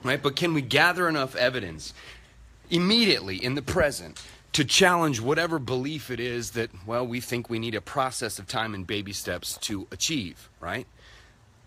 Right? 0.04 0.23
But 0.23 0.37
can 0.37 0.54
we 0.54 0.62
gather 0.62 1.09
enough 1.09 1.35
evidence 1.35 1.92
immediately 2.71 3.42
in 3.42 3.54
the 3.54 3.62
present 3.62 4.23
to 4.59 4.65
challenge 4.65 5.21
whatever 5.21 5.61
belief 5.61 6.11
it 6.11 6.19
is 6.19 6.50
that, 6.50 6.69
well, 6.85 7.07
we 7.07 7.21
think 7.21 7.49
we 7.49 7.61
need 7.61 7.77
a 7.77 7.81
process 7.81 8.41
of 8.41 8.49
time 8.49 8.75
and 8.75 8.88
baby 8.88 9.12
steps 9.12 9.57
to 9.59 9.87
achieve, 9.93 10.50
right? 10.59 10.85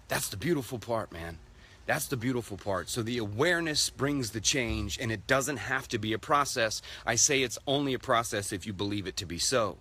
That's 0.10 0.28
the 0.28 0.36
beautiful 0.36 0.78
part, 0.78 1.10
man. 1.10 1.38
That's 1.86 2.08
the 2.08 2.18
beautiful 2.18 2.58
part. 2.58 2.90
So 2.90 3.02
the 3.02 3.18
awareness 3.18 3.90
brings 3.90 4.32
the 4.32 4.42
change, 4.42 5.00
and 5.00 5.10
it 5.10 5.26
doesn't 5.26 5.56
have 5.56 5.88
to 5.88 5.98
be 6.00 6.12
a 6.12 6.20
process. 6.20 6.82
I 7.06 7.16
say 7.16 7.44
it's 7.44 7.58
only 7.66 7.94
a 7.94 8.00
process 8.00 8.52
if 8.52 8.68
you 8.68 8.74
believe 8.74 9.08
it 9.08 9.16
to 9.18 9.26
be 9.26 9.38
so. 9.38 9.78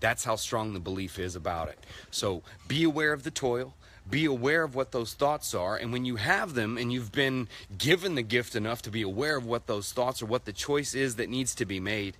That's 0.00 0.24
how 0.24 0.34
strong 0.34 0.72
the 0.72 0.80
belief 0.80 1.20
is 1.20 1.36
about 1.36 1.68
it. 1.68 1.78
So 2.10 2.42
be 2.66 2.82
aware 2.82 3.12
of 3.12 3.22
the 3.22 3.30
toil, 3.30 3.74
be 4.10 4.24
aware 4.24 4.64
of 4.64 4.74
what 4.74 4.90
those 4.90 5.14
thoughts 5.14 5.54
are. 5.54 5.76
And 5.76 5.92
when 5.92 6.04
you 6.04 6.16
have 6.16 6.54
them 6.54 6.76
and 6.76 6.92
you've 6.92 7.12
been 7.12 7.46
given 7.78 8.16
the 8.16 8.22
gift 8.22 8.56
enough 8.56 8.82
to 8.82 8.90
be 8.90 9.02
aware 9.02 9.36
of 9.36 9.46
what 9.46 9.68
those 9.68 9.92
thoughts 9.92 10.20
are, 10.20 10.26
what 10.26 10.46
the 10.46 10.52
choice 10.52 10.96
is 10.96 11.14
that 11.14 11.30
needs 11.30 11.54
to 11.54 11.64
be 11.64 11.78
made, 11.78 12.16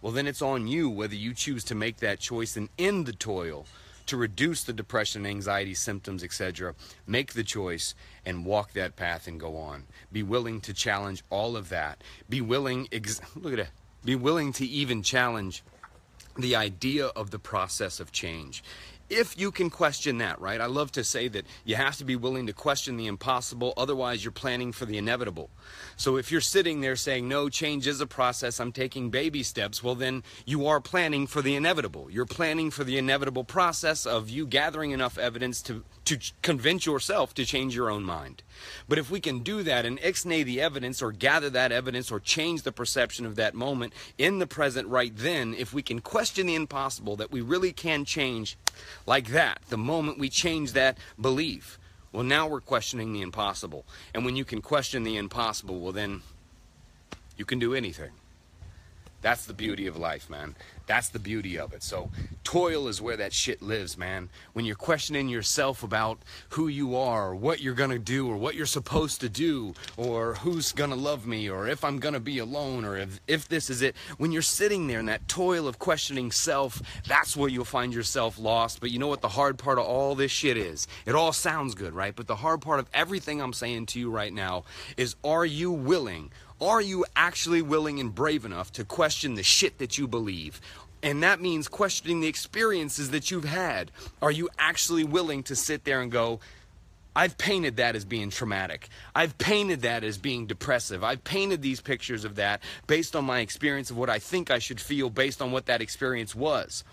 well, 0.00 0.12
then 0.12 0.26
it's 0.26 0.42
on 0.42 0.66
you 0.66 0.88
whether 0.88 1.14
you 1.14 1.34
choose 1.34 1.64
to 1.64 1.74
make 1.74 1.98
that 1.98 2.20
choice 2.20 2.56
and 2.56 2.68
end 2.78 3.06
the 3.06 3.12
toil 3.12 3.66
to 4.06 4.16
reduce 4.16 4.64
the 4.64 4.72
depression, 4.72 5.26
anxiety, 5.26 5.74
symptoms, 5.74 6.24
etc. 6.24 6.74
Make 7.06 7.34
the 7.34 7.44
choice 7.44 7.94
and 8.24 8.46
walk 8.46 8.72
that 8.72 8.96
path 8.96 9.26
and 9.28 9.38
go 9.38 9.56
on. 9.56 9.84
Be 10.10 10.22
willing 10.22 10.60
to 10.62 10.72
challenge 10.72 11.22
all 11.28 11.56
of 11.56 11.68
that. 11.68 12.02
Be 12.28 12.40
willing, 12.40 12.88
look 13.36 13.52
at 13.52 13.58
it, 13.58 13.70
be 14.04 14.16
willing 14.16 14.52
to 14.54 14.66
even 14.66 15.02
challenge 15.02 15.62
the 16.38 16.56
idea 16.56 17.06
of 17.06 17.30
the 17.30 17.38
process 17.38 18.00
of 18.00 18.12
change 18.12 18.62
if 19.10 19.38
you 19.38 19.50
can 19.50 19.70
question 19.70 20.18
that, 20.18 20.40
right? 20.40 20.60
I 20.60 20.66
love 20.66 20.92
to 20.92 21.04
say 21.04 21.28
that 21.28 21.46
you 21.64 21.76
have 21.76 21.96
to 21.96 22.04
be 22.04 22.16
willing 22.16 22.46
to 22.46 22.52
question 22.52 22.96
the 22.96 23.06
impossible, 23.06 23.72
otherwise, 23.76 24.24
you're 24.24 24.32
planning 24.32 24.72
for 24.72 24.84
the 24.84 24.98
inevitable. 24.98 25.50
So, 25.96 26.16
if 26.16 26.30
you're 26.30 26.40
sitting 26.40 26.80
there 26.80 26.96
saying, 26.96 27.28
No, 27.28 27.48
change 27.48 27.86
is 27.86 28.00
a 28.00 28.06
process, 28.06 28.60
I'm 28.60 28.72
taking 28.72 29.10
baby 29.10 29.42
steps, 29.42 29.82
well, 29.82 29.94
then 29.94 30.22
you 30.44 30.66
are 30.66 30.80
planning 30.80 31.26
for 31.26 31.42
the 31.42 31.56
inevitable. 31.56 32.10
You're 32.10 32.26
planning 32.26 32.70
for 32.70 32.84
the 32.84 32.98
inevitable 32.98 33.44
process 33.44 34.06
of 34.06 34.28
you 34.28 34.46
gathering 34.46 34.90
enough 34.90 35.18
evidence 35.18 35.62
to, 35.62 35.84
to 36.04 36.18
convince 36.42 36.86
yourself 36.86 37.34
to 37.34 37.44
change 37.44 37.74
your 37.74 37.90
own 37.90 38.04
mind. 38.04 38.42
But 38.88 38.98
if 38.98 39.10
we 39.10 39.20
can 39.20 39.40
do 39.40 39.62
that 39.62 39.86
and 39.86 40.00
ixnay 40.00 40.44
the 40.44 40.60
evidence 40.60 41.00
or 41.00 41.12
gather 41.12 41.50
that 41.50 41.72
evidence 41.72 42.10
or 42.10 42.20
change 42.20 42.62
the 42.62 42.72
perception 42.72 43.26
of 43.26 43.36
that 43.36 43.54
moment 43.54 43.92
in 44.16 44.38
the 44.38 44.46
present 44.46 44.88
right 44.88 45.12
then, 45.14 45.54
if 45.54 45.72
we 45.72 45.82
can 45.82 46.00
question 46.00 46.46
the 46.46 46.54
impossible 46.54 47.16
that 47.16 47.30
we 47.30 47.40
really 47.40 47.72
can 47.72 48.04
change 48.04 48.56
like 49.06 49.28
that, 49.28 49.60
the 49.68 49.78
moment 49.78 50.18
we 50.18 50.28
change 50.28 50.72
that 50.72 50.98
belief, 51.20 51.78
well, 52.12 52.24
now 52.24 52.46
we're 52.46 52.60
questioning 52.60 53.12
the 53.12 53.22
impossible. 53.22 53.84
And 54.14 54.24
when 54.24 54.36
you 54.36 54.44
can 54.44 54.60
question 54.62 55.04
the 55.04 55.16
impossible, 55.16 55.80
well, 55.80 55.92
then 55.92 56.22
you 57.36 57.44
can 57.44 57.58
do 57.58 57.74
anything. 57.74 58.10
That's 59.20 59.46
the 59.46 59.54
beauty 59.54 59.86
of 59.86 59.96
life, 59.96 60.30
man. 60.30 60.54
That's 60.86 61.08
the 61.10 61.18
beauty 61.18 61.58
of 61.58 61.74
it. 61.74 61.82
So, 61.82 62.10
toil 62.44 62.88
is 62.88 63.02
where 63.02 63.16
that 63.16 63.32
shit 63.32 63.60
lives, 63.60 63.98
man. 63.98 64.30
When 64.54 64.64
you're 64.64 64.76
questioning 64.76 65.28
yourself 65.28 65.82
about 65.82 66.20
who 66.50 66.68
you 66.68 66.96
are, 66.96 67.30
or 67.30 67.34
what 67.34 67.60
you're 67.60 67.74
gonna 67.74 67.98
do, 67.98 68.28
or 68.28 68.36
what 68.36 68.54
you're 68.54 68.64
supposed 68.64 69.20
to 69.20 69.28
do, 69.28 69.74
or 69.96 70.34
who's 70.34 70.72
gonna 70.72 70.96
love 70.96 71.26
me, 71.26 71.50
or 71.50 71.68
if 71.68 71.84
I'm 71.84 71.98
gonna 71.98 72.20
be 72.20 72.38
alone, 72.38 72.84
or 72.84 72.96
if, 72.96 73.20
if 73.26 73.48
this 73.48 73.68
is 73.68 73.82
it, 73.82 73.96
when 74.16 74.32
you're 74.32 74.40
sitting 74.40 74.86
there 74.86 75.00
in 75.00 75.06
that 75.06 75.28
toil 75.28 75.68
of 75.68 75.78
questioning 75.78 76.30
self, 76.30 76.80
that's 77.06 77.36
where 77.36 77.50
you'll 77.50 77.64
find 77.66 77.92
yourself 77.92 78.38
lost. 78.38 78.80
But 78.80 78.90
you 78.90 78.98
know 78.98 79.08
what 79.08 79.20
the 79.20 79.28
hard 79.28 79.58
part 79.58 79.78
of 79.78 79.84
all 79.84 80.14
this 80.14 80.30
shit 80.30 80.56
is? 80.56 80.86
It 81.04 81.14
all 81.14 81.32
sounds 81.32 81.74
good, 81.74 81.92
right? 81.92 82.14
But 82.16 82.28
the 82.28 82.36
hard 82.36 82.62
part 82.62 82.78
of 82.78 82.88
everything 82.94 83.42
I'm 83.42 83.52
saying 83.52 83.86
to 83.86 84.00
you 84.00 84.10
right 84.10 84.32
now 84.32 84.64
is 84.96 85.16
are 85.22 85.44
you 85.44 85.70
willing? 85.72 86.30
Are 86.60 86.80
you 86.80 87.04
actually 87.14 87.62
willing 87.62 88.00
and 88.00 88.14
brave 88.14 88.44
enough 88.44 88.72
to 88.72 88.84
question 88.84 89.34
the 89.34 89.42
shit 89.42 89.78
that 89.78 89.96
you 89.96 90.08
believe? 90.08 90.60
And 91.02 91.22
that 91.22 91.40
means 91.40 91.68
questioning 91.68 92.20
the 92.20 92.26
experiences 92.26 93.10
that 93.10 93.30
you've 93.30 93.44
had. 93.44 93.92
Are 94.20 94.32
you 94.32 94.48
actually 94.58 95.04
willing 95.04 95.44
to 95.44 95.54
sit 95.54 95.84
there 95.84 96.00
and 96.00 96.10
go, 96.10 96.40
I've 97.14 97.38
painted 97.38 97.76
that 97.76 97.96
as 97.96 98.04
being 98.04 98.30
traumatic. 98.30 98.88
I've 99.14 99.36
painted 99.38 99.82
that 99.82 100.04
as 100.04 100.18
being 100.18 100.46
depressive. 100.46 101.02
I've 101.02 101.24
painted 101.24 101.62
these 101.62 101.80
pictures 101.80 102.24
of 102.24 102.36
that 102.36 102.62
based 102.86 103.16
on 103.16 103.24
my 103.24 103.40
experience 103.40 103.90
of 103.90 103.96
what 103.96 104.10
I 104.10 104.20
think 104.20 104.50
I 104.50 104.60
should 104.60 104.80
feel 104.80 105.10
based 105.10 105.42
on 105.42 105.50
what 105.50 105.66
that 105.66 105.80
experience 105.80 106.34
was. 106.34 106.84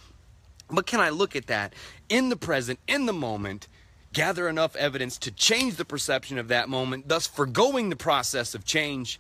But 0.70 0.88
can 0.88 1.00
I 1.00 1.10
look 1.10 1.36
at 1.36 1.48
that 1.48 1.74
in 2.10 2.30
the 2.30 2.36
present, 2.36 2.80
in 2.88 3.06
the 3.06 3.14
moment, 3.14 3.68
gather 4.14 4.50
enough 4.50 4.76
evidence 4.76 5.18
to 5.20 5.32
change 5.32 5.76
the 5.76 5.86
perception 5.86 6.40
of 6.40 6.48
that 6.48 6.70
moment, 6.70 7.08
thus 7.08 7.28
foregoing 7.28 7.90
the 7.90 7.96
process 7.96 8.56
of 8.56 8.66
change 8.66 9.20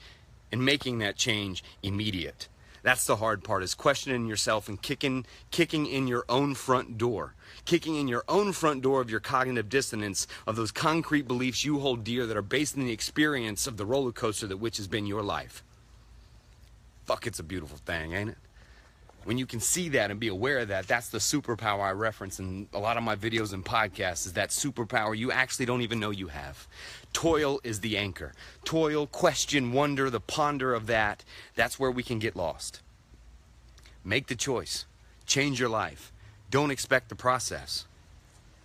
and 0.51 0.63
making 0.63 0.99
that 0.99 1.15
change 1.15 1.63
immediate. 1.83 2.47
That's 2.85 3.05
the 3.05 3.15
hard 3.15 3.43
part 3.43 3.63
is 3.63 3.73
questioning 3.73 4.27
yourself 4.27 4.69
and 4.69 4.79
kicking 4.79 5.25
kicking 5.49 5.87
in 5.87 6.07
your 6.07 6.23
own 6.29 6.53
front 6.53 6.99
door. 6.99 7.33
Kicking 7.65 7.95
in 7.95 8.07
your 8.07 8.23
own 8.29 8.51
front 8.51 8.83
door 8.83 9.01
of 9.01 9.09
your 9.09 9.19
cognitive 9.19 9.69
dissonance 9.69 10.27
of 10.45 10.55
those 10.55 10.71
concrete 10.71 11.27
beliefs 11.27 11.65
you 11.65 11.79
hold 11.79 12.03
dear 12.03 12.27
that 12.27 12.37
are 12.37 12.43
based 12.43 12.75
in 12.75 12.85
the 12.85 12.91
experience 12.91 13.65
of 13.65 13.77
the 13.77 13.87
roller 13.87 14.11
coaster 14.11 14.45
that 14.45 14.57
which 14.57 14.77
has 14.77 14.87
been 14.87 15.07
your 15.07 15.23
life. 15.23 15.63
Fuck, 17.05 17.25
it's 17.25 17.39
a 17.39 17.43
beautiful 17.43 17.79
thing, 17.79 18.13
ain't 18.13 18.29
it? 18.29 18.37
When 19.25 19.39
you 19.39 19.45
can 19.47 19.59
see 19.59 19.89
that 19.89 20.11
and 20.11 20.19
be 20.19 20.27
aware 20.27 20.59
of 20.59 20.67
that, 20.69 20.87
that's 20.87 21.09
the 21.09 21.17
superpower 21.17 21.81
I 21.81 21.91
reference 21.91 22.39
in 22.39 22.67
a 22.73 22.79
lot 22.79 22.95
of 22.95 23.03
my 23.03 23.15
videos 23.15 23.53
and 23.53 23.65
podcasts 23.65 24.25
is 24.25 24.33
that 24.33 24.49
superpower 24.49 25.17
you 25.17 25.31
actually 25.31 25.65
don't 25.65 25.81
even 25.81 25.99
know 25.99 26.11
you 26.11 26.27
have. 26.27 26.67
Toil 27.11 27.59
is 27.63 27.79
the 27.79 27.97
anchor. 27.97 28.33
Toil, 28.63 29.07
question, 29.07 29.73
wonder, 29.73 30.09
the 30.11 30.19
ponder 30.19 30.73
of 30.75 30.85
that, 30.87 31.23
that's 31.55 31.79
where 31.79 31.91
we 31.91 32.03
can 32.03 32.19
get 32.19 32.35
lost. 32.35 32.81
Make 34.03 34.27
the 34.27 34.35
choice. 34.35 34.85
Change 35.25 35.59
your 35.59 35.69
life. 35.69 36.13
Don't 36.51 36.69
expect 36.69 37.09
the 37.09 37.15
process. 37.15 37.85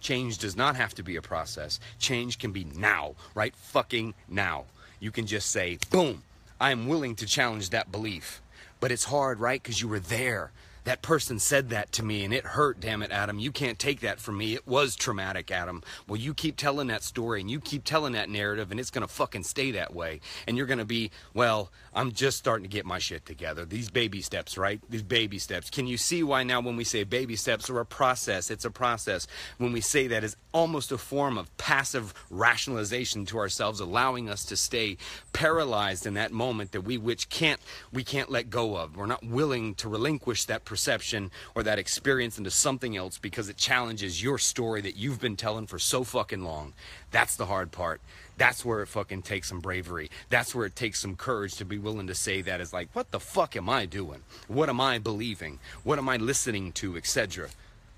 Change 0.01 0.37
does 0.39 0.57
not 0.57 0.77
have 0.77 0.95
to 0.95 1.03
be 1.03 1.17
a 1.17 1.23
process. 1.23 1.81
Change 1.99 2.39
can 2.39 2.53
be 2.53 2.65
now, 2.65 3.15
right 3.35 3.57
fucking 3.57 4.13
now. 4.29 4.65
You 4.99 5.11
can 5.11 5.27
just 5.27 5.51
say, 5.51 5.79
boom, 5.91 6.23
I 6.61 6.71
am 6.71 6.87
willing 6.87 7.17
to 7.17 7.27
challenge 7.27 7.71
that 7.71 7.91
belief. 7.91 8.43
But 8.81 8.91
it's 8.91 9.05
hard, 9.05 9.41
right? 9.41 9.63
Because 9.63 9.81
you 9.81 9.89
were 9.89 10.01
there. 10.01 10.51
That 10.85 11.03
person 11.03 11.39
said 11.39 11.71
that 11.71 11.93
to 11.93 12.05
me 12.05 12.25
and 12.25 12.33
it 12.33 12.45
hurt, 12.45 12.81
damn 12.81 13.03
it, 13.03 13.11
Adam. 13.11 13.39
You 13.39 13.53
can't 13.53 13.79
take 13.79 14.01
that 14.01 14.21
from 14.21 14.39
me. 14.39 14.55
It 14.55 14.67
was 14.67 14.97
traumatic, 14.97 15.51
Adam. 15.51 15.83
Well, 16.09 16.19
you 16.19 16.35
keep 16.35 16.57
telling 16.57 16.89
that 16.89 17.03
story 17.03 17.41
and 17.41 17.51
you 17.51 17.61
keep 17.61 17.85
telling 17.85 18.13
that 18.15 18.29
narrative 18.29 18.71
and 18.71 18.81
it's 18.81 18.91
going 18.91 19.07
to 19.07 19.13
fucking 19.13 19.45
stay 19.45 19.71
that 19.73 19.95
way. 19.95 20.21
And 20.47 20.57
you're 20.57 20.67
going 20.67 20.79
to 20.79 20.85
be, 20.85 21.11
well, 21.35 21.71
I'm 21.95 22.13
just 22.13 22.39
starting 22.39 22.65
to 22.65 22.69
get 22.69 22.87
my 22.87 22.99
shit 22.99 23.27
together. 23.27 23.65
These 23.65 23.91
baby 23.91 24.23
steps, 24.23 24.57
right? 24.57 24.81
These 24.89 25.03
baby 25.03 25.39
steps. 25.39 25.71
Can 25.71 25.87
you 25.87 25.97
see 25.97 26.23
why 26.23 26.43
now 26.45 26.61
when 26.61 26.77
we 26.77 26.85
say 26.85 27.05
baby 27.05 27.37
steps 27.37 27.69
are 27.69 27.81
a 27.81 27.87
process, 27.87 28.51
it's 28.51 28.65
a 28.65 28.71
process. 28.71 29.27
When 29.59 29.73
we 29.73 29.81
say 29.81 30.07
that 30.07 30.25
is 30.25 30.37
almost 30.53 30.93
a 30.93 30.99
form 30.99 31.39
of 31.39 31.55
passive 31.57 32.15
rationalization 32.31 33.27
to 33.27 33.39
ourselves, 33.39 33.81
allowing 33.81 34.29
us 34.29 34.45
to 34.47 34.57
stay 34.57 34.97
paralyzed 35.33 36.07
in 36.07 36.15
that 36.15 36.33
moment 36.33 36.73
that 36.73 36.83
we 36.83 36.99
which 36.99 37.29
can't 37.29 37.61
we 37.93 38.05
can't 38.05 38.31
let 38.31 38.51
go 38.51 38.77
of. 38.77 38.97
We're 38.97 39.07
not 39.07 39.25
willing 39.25 39.75
to 39.77 39.89
relinquish 39.89 40.45
that 40.47 40.65
perception 40.71 41.33
or 41.57 41.65
that 41.65 41.81
experience 41.81 42.39
into 42.39 42.49
something 42.49 42.97
else 42.97 43.19
because 43.19 43.49
it 43.49 43.57
challenges 43.57 44.23
your 44.23 44.39
story 44.39 44.81
that 44.81 44.95
you've 44.97 45.21
been 45.21 45.35
telling 45.35 45.67
for 45.67 45.81
so 45.81 46.05
fucking 46.05 46.45
long. 46.45 46.73
That's 47.11 47.35
the 47.35 47.47
hard 47.47 47.73
part. 47.73 48.01
That's 48.39 48.65
where 48.65 48.81
it 48.81 48.87
fucking 48.87 49.23
takes 49.23 49.49
some 49.49 49.59
bravery. 49.59 50.13
That's 50.29 50.55
where 50.55 50.67
it 50.67 50.77
takes 50.77 51.01
some 51.01 51.17
courage 51.17 51.57
to 51.57 51.65
be 51.65 51.77
willing 51.77 52.07
to 52.07 52.15
say 52.15 52.41
that 52.43 52.61
is 52.61 52.73
like, 52.73 52.89
what 52.93 53.11
the 53.11 53.19
fuck 53.19 53.57
am 53.57 53.69
I 53.69 53.85
doing? 53.85 54.21
What 54.47 54.69
am 54.69 54.81
I 54.81 55.01
believing? 55.01 55.59
What 55.83 55.99
am 55.99 56.09
I 56.09 56.19
listening 56.19 56.71
to, 56.75 56.97
etc. 56.97 57.49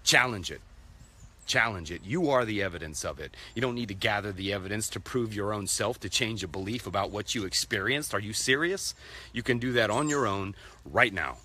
Challenge 0.02 0.50
it. 0.50 0.62
Challenge 1.44 1.92
it. 1.92 2.00
You 2.06 2.30
are 2.30 2.46
the 2.46 2.62
evidence 2.62 3.04
of 3.04 3.20
it. 3.20 3.36
You 3.54 3.60
don't 3.60 3.74
need 3.74 3.88
to 3.88 3.94
gather 3.94 4.32
the 4.32 4.50
evidence 4.54 4.88
to 4.88 4.98
prove 5.00 5.34
your 5.34 5.52
own 5.52 5.66
self, 5.66 6.00
to 6.00 6.08
change 6.08 6.42
a 6.42 6.48
belief 6.48 6.86
about 6.86 7.10
what 7.10 7.34
you 7.34 7.44
experienced. 7.44 8.14
Are 8.14 8.20
you 8.20 8.32
serious? 8.32 8.94
You 9.34 9.42
can 9.42 9.58
do 9.58 9.72
that 9.72 9.90
on 9.90 10.08
your 10.08 10.26
own 10.26 10.54
right 10.86 11.12
now. 11.12 11.36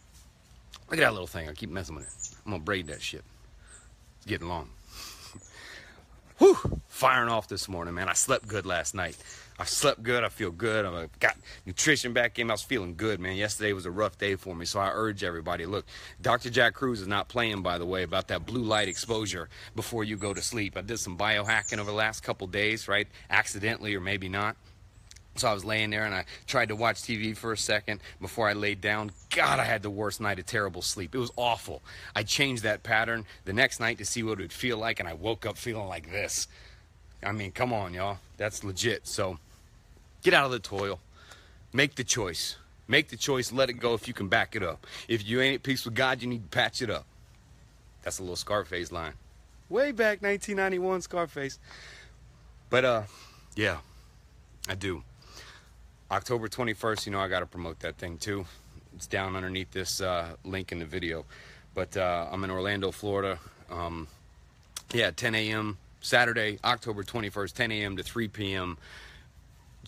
Look 0.89 0.99
at 0.99 1.03
that 1.03 1.11
little 1.11 1.27
thing. 1.27 1.49
I 1.49 1.53
keep 1.53 1.69
messing 1.69 1.95
with 1.95 2.05
it. 2.05 2.37
I'm 2.45 2.51
gonna 2.51 2.63
braid 2.63 2.87
that 2.87 3.01
shit. 3.01 3.23
It's 4.17 4.25
getting 4.25 4.47
long. 4.47 4.69
Whew, 6.37 6.81
firing 6.87 7.29
off 7.29 7.47
this 7.47 7.67
morning, 7.67 7.93
man. 7.93 8.07
I 8.07 8.13
slept 8.13 8.47
good 8.47 8.65
last 8.65 8.95
night. 8.95 9.17
I 9.59 9.65
slept 9.65 10.03
good. 10.03 10.23
I 10.23 10.29
feel 10.29 10.51
good. 10.51 10.85
I 10.85 11.07
got 11.19 11.35
nutrition 11.65 12.13
back 12.13 12.37
in. 12.37 12.49
I 12.49 12.53
was 12.53 12.61
feeling 12.61 12.95
good, 12.95 13.19
man. 13.19 13.35
Yesterday 13.35 13.73
was 13.73 13.87
a 13.87 13.91
rough 13.91 14.17
day 14.17 14.35
for 14.35 14.55
me, 14.55 14.65
so 14.65 14.79
I 14.79 14.91
urge 14.93 15.23
everybody. 15.23 15.65
Look, 15.65 15.85
Dr. 16.21 16.49
Jack 16.51 16.75
Kruse 16.75 17.01
is 17.01 17.07
not 17.07 17.27
playing, 17.27 17.63
by 17.63 17.79
the 17.79 17.85
way, 17.85 18.03
about 18.03 18.27
that 18.27 18.45
blue 18.45 18.63
light 18.63 18.87
exposure 18.87 19.49
before 19.75 20.03
you 20.03 20.15
go 20.15 20.33
to 20.33 20.41
sleep. 20.41 20.77
I 20.77 20.81
did 20.81 20.99
some 20.99 21.17
biohacking 21.17 21.79
over 21.79 21.89
the 21.89 21.97
last 21.97 22.21
couple 22.21 22.45
days, 22.47 22.87
right? 22.87 23.07
Accidentally 23.29 23.95
or 23.95 23.99
maybe 23.99 24.29
not. 24.29 24.55
So 25.37 25.47
I 25.47 25.53
was 25.53 25.63
laying 25.63 25.89
there 25.89 26.05
and 26.05 26.15
I 26.15 26.25
tried 26.47 26.69
to 26.69 26.75
watch 26.75 27.01
TV 27.01 27.35
for 27.35 27.51
a 27.51 27.57
second 27.57 28.01
before 28.19 28.49
I 28.49 28.53
laid 28.53 28.81
down. 28.81 29.11
God, 29.29 29.59
I 29.59 29.63
had 29.63 29.83
the 29.83 29.89
worst 29.89 30.19
night 30.19 30.39
of 30.39 30.45
terrible 30.45 30.81
sleep. 30.81 31.13
It 31.13 31.19
was 31.19 31.31
awful. 31.35 31.81
I 32.15 32.23
changed 32.23 32.63
that 32.63 32.83
pattern 32.83 33.25
the 33.45 33.53
next 33.53 33.79
night 33.79 33.97
to 33.99 34.05
see 34.05 34.23
what 34.23 34.39
it 34.39 34.43
would 34.43 34.53
feel 34.53 34.77
like, 34.77 34.99
and 34.99 35.07
I 35.07 35.13
woke 35.13 35.45
up 35.45 35.57
feeling 35.57 35.87
like 35.87 36.11
this. 36.11 36.47
I 37.23 37.31
mean, 37.31 37.51
come 37.51 37.73
on, 37.73 37.93
y'all. 37.93 38.17
That's 38.37 38.63
legit. 38.63 39.07
So 39.07 39.37
get 40.23 40.33
out 40.33 40.45
of 40.45 40.51
the 40.51 40.59
toil. 40.59 40.99
Make 41.73 41.95
the 41.95 42.03
choice. 42.03 42.57
Make 42.87 43.09
the 43.09 43.17
choice. 43.17 43.51
Let 43.51 43.69
it 43.69 43.73
go 43.73 43.93
if 43.93 44.07
you 44.07 44.13
can 44.13 44.27
back 44.27 44.55
it 44.55 44.63
up. 44.63 44.85
If 45.07 45.27
you 45.27 45.41
ain't 45.41 45.55
at 45.55 45.63
peace 45.63 45.85
with 45.85 45.95
God, 45.95 46.21
you 46.21 46.27
need 46.27 46.43
to 46.43 46.57
patch 46.57 46.81
it 46.81 46.89
up. 46.89 47.05
That's 48.03 48.19
a 48.19 48.21
little 48.21 48.37
Scarface 48.37 48.91
line. 48.91 49.13
Way 49.69 49.91
back 49.91 50.21
1991 50.21 51.01
Scarface. 51.01 51.59
But, 52.69 52.85
uh, 52.85 53.03
yeah, 53.55 53.77
I 54.69 54.75
do. 54.75 55.03
October 56.09 56.47
21st, 56.47 57.05
you 57.05 57.11
know, 57.11 57.19
I 57.19 57.27
got 57.27 57.41
to 57.41 57.45
promote 57.45 57.79
that 57.81 57.97
thing 57.97 58.17
too. 58.17 58.45
It's 58.95 59.07
down 59.07 59.35
underneath 59.35 59.71
this 59.71 60.01
uh, 60.01 60.35
link 60.43 60.71
in 60.71 60.79
the 60.79 60.85
video. 60.85 61.25
But 61.73 61.95
uh, 61.97 62.27
I'm 62.31 62.43
in 62.43 62.49
Orlando, 62.49 62.91
Florida. 62.91 63.39
Um, 63.69 64.07
yeah, 64.93 65.11
10 65.11 65.35
a.m. 65.35 65.77
Saturday, 66.01 66.59
October 66.63 67.03
21st, 67.03 67.53
10 67.53 67.71
a.m. 67.71 67.97
to 67.97 68.03
3 68.03 68.27
p.m. 68.29 68.77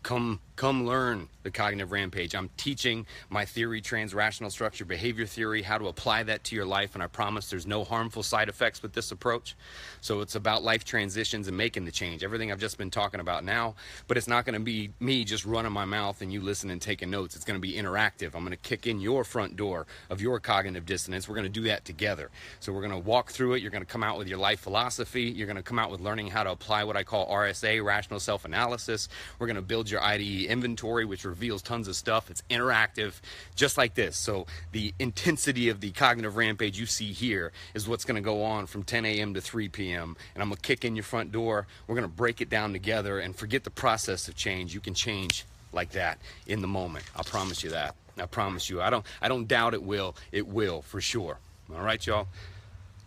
Come, 0.04 0.40
come 0.60 0.86
learn 0.86 1.30
the 1.44 1.50
cognitive 1.50 1.94
rampage. 1.94 2.36
I'm 2.36 2.50
teaching 2.58 3.06
my 3.30 3.46
theory, 3.46 3.82
transrational 3.82 4.52
structure 4.52 4.84
behavior 4.84 5.26
theory, 5.26 5.62
how 5.62 5.78
to 5.78 5.88
apply 5.88 6.24
that 6.24 6.44
to 6.46 6.56
your 6.56 6.66
life, 6.66 6.96
and 6.96 7.02
I 7.02 7.08
promise 7.08 7.50
there's 7.50 7.66
no 7.66 7.86
harmful 7.86 8.24
side 8.24 8.50
effects 8.50 8.82
with 8.82 8.92
this 8.92 9.10
approach. 9.14 9.56
So 10.02 10.20
it's 10.20 10.36
about 10.36 10.62
life 10.62 10.84
transitions 10.84 11.48
and 11.48 11.56
making 11.56 11.86
the 11.86 11.92
change. 11.92 12.26
Everything 12.26 12.52
I've 12.52 12.60
just 12.60 12.78
been 12.78 12.92
talking 12.92 13.22
about 13.22 13.46
now, 13.46 13.76
but 14.10 14.18
it's 14.18 14.28
not 14.28 14.44
going 14.44 14.56
to 14.56 14.60
be 14.60 14.90
me 15.00 15.24
just 15.24 15.46
running 15.46 15.72
my 15.72 15.86
mouth 15.86 16.22
and 16.22 16.34
you 16.34 16.42
listen 16.42 16.70
and 16.70 16.82
taking 16.82 17.10
notes. 17.10 17.38
It's 17.38 17.46
going 17.46 17.56
to 17.56 17.66
be 17.66 17.76
interactive. 17.76 18.36
I'm 18.36 18.44
going 18.44 18.52
to 18.52 18.58
kick 18.58 18.86
in 18.86 19.00
your 19.00 19.24
front 19.24 19.56
door 19.56 19.88
of 20.10 20.20
your 20.20 20.42
cognitive 20.42 20.86
dissonance. 20.86 21.30
We're 21.30 21.36
going 21.36 21.52
to 21.52 21.62
do 21.62 21.68
that 21.68 21.86
together. 21.86 22.32
So 22.60 22.74
we're 22.74 22.86
going 22.86 23.02
to 23.02 23.08
walk 23.08 23.32
through 23.32 23.54
it. 23.54 23.62
You're 23.62 23.72
going 23.72 23.86
to 23.86 23.92
come 23.92 24.04
out 24.04 24.18
with 24.18 24.28
your 24.28 24.40
life 24.40 24.60
philosophy. 24.60 25.24
You're 25.24 25.48
going 25.48 25.56
to 25.56 25.64
come 25.64 25.80
out 25.80 25.90
with 25.90 26.02
learning 26.02 26.28
how 26.28 26.44
to 26.44 26.52
apply 26.52 26.84
what 26.84 26.98
I 26.98 27.04
call 27.04 27.32
RSA, 27.32 27.82
rational 27.82 28.20
self 28.20 28.44
analysis. 28.44 29.08
We're 29.40 29.48
going 29.48 29.56
to 29.56 29.62
build 29.62 29.90
your 29.90 30.04
IDE 30.04 30.49
inventory, 30.50 31.06
which 31.06 31.24
reveals 31.24 31.62
tons 31.62 31.88
of 31.88 31.96
stuff. 31.96 32.30
It's 32.30 32.44
interactive, 32.50 33.14
just 33.56 33.78
like 33.78 33.94
this. 33.94 34.18
So 34.18 34.48
the 34.72 34.94
intensity 35.00 35.70
of 35.70 35.80
the 35.80 35.92
cognitive 35.92 36.36
rampage 36.36 36.80
you 36.80 36.86
see 36.86 37.14
here 37.14 37.52
is 37.74 37.88
what's 37.88 38.06
going 38.06 38.16
to 38.16 38.22
go 38.22 38.44
on 38.44 38.66
from 38.66 38.84
10 38.84 39.06
a.m. 39.06 39.34
to 39.36 39.42
3 39.42 39.70
p.m. 39.70 40.18
And 40.34 40.42
I'm 40.42 40.50
going 40.50 40.58
to 40.58 40.62
kick 40.62 40.84
in 40.84 40.96
your 40.96 41.04
front 41.04 41.32
door. 41.32 41.68
We're 41.88 41.96
going 41.96 42.10
to 42.10 42.14
break 42.14 42.42
it 42.42 42.50
down 42.50 42.74
together 42.74 43.20
and 43.20 43.36
forget 43.36 43.64
the 43.64 43.70
process 43.70 44.28
of 44.28 44.36
change. 44.36 44.74
You 44.74 44.82
can 44.82 44.94
change 44.94 45.46
like 45.72 45.92
that 45.92 46.20
in 46.48 46.62
the 46.62 46.68
moment. 46.68 47.06
I 47.16 47.24
promise 47.24 47.64
you 47.64 47.70
that. 47.72 47.96
I 48.18 48.26
promise 48.26 48.70
you. 48.70 48.82
I 48.82 48.90
don't 48.90 49.06
I 49.22 49.30
don't 49.30 49.48
doubt 49.48 49.74
it 49.74 49.84
will. 49.84 50.16
It 50.32 50.48
will 50.48 50.82
for 50.82 51.00
sure. 51.00 51.40
All 51.74 51.82
right, 51.82 52.06
y'all. 52.06 52.28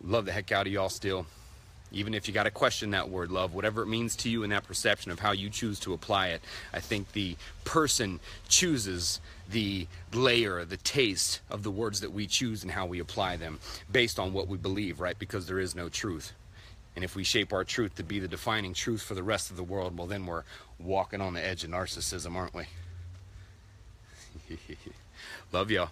Love 0.03 0.25
the 0.25 0.33
heck 0.33 0.53
out 0.53 0.67
of 0.67 0.73
y'all 0.73 0.89
still 0.89 1.27
even 1.93 2.15
if 2.15 2.27
you 2.27 2.35
got 2.35 2.45
to 2.45 2.51
question 2.51 2.91
that 2.91 3.11
word 3.11 3.31
love, 3.31 3.55
whatever 3.55 3.83
it 3.83 3.87
means 3.87 4.17
to 4.17 4.31
you 4.31 4.43
in 4.43 4.51
that 4.51 4.65
perception 4.65 5.11
of 5.11 5.21
how 5.21 5.33
you 5.33 5.51
choose 5.51 5.79
to 5.81 5.93
apply 5.93 6.29
it, 6.29 6.43
I 6.73 6.81
think 6.81 7.13
the 7.13 7.37
person 7.65 8.21
chooses 8.49 9.21
the 9.49 9.87
layer, 10.13 10.65
the 10.65 10.77
taste 10.79 11.41
of 11.51 11.63
the 11.63 11.71
words 11.71 12.01
that 12.01 12.13
we 12.13 12.27
choose 12.27 12.63
and 12.63 12.73
how 12.73 12.87
we 12.87 12.99
apply 12.99 13.37
them 13.37 13.59
based 13.91 14.19
on 14.19 14.33
what 14.33 14.49
we 14.49 14.57
believe, 14.57 15.01
right? 15.01 15.19
Because 15.19 15.47
there 15.47 15.59
is 15.59 15.75
no 15.75 15.89
truth. 15.89 16.33
And 16.95 17.05
if 17.05 17.17
we 17.17 17.25
shape 17.25 17.53
our 17.53 17.65
truth 17.65 17.95
to 17.97 18.03
be 18.03 18.19
the 18.19 18.29
defining 18.29 18.75
truth 18.75 19.03
for 19.03 19.15
the 19.15 19.23
rest 19.23 19.51
of 19.51 19.57
the 19.57 19.63
world, 19.63 19.97
well, 19.97 20.07
then 20.07 20.27
we're 20.27 20.45
walking 20.79 21.21
on 21.21 21.35
the 21.35 21.45
edge 21.45 21.65
of 21.65 21.71
narcissism, 21.71 22.35
aren't 22.35 22.55
we? 22.55 22.65
Love 25.53 25.71
y'all. 25.71 25.89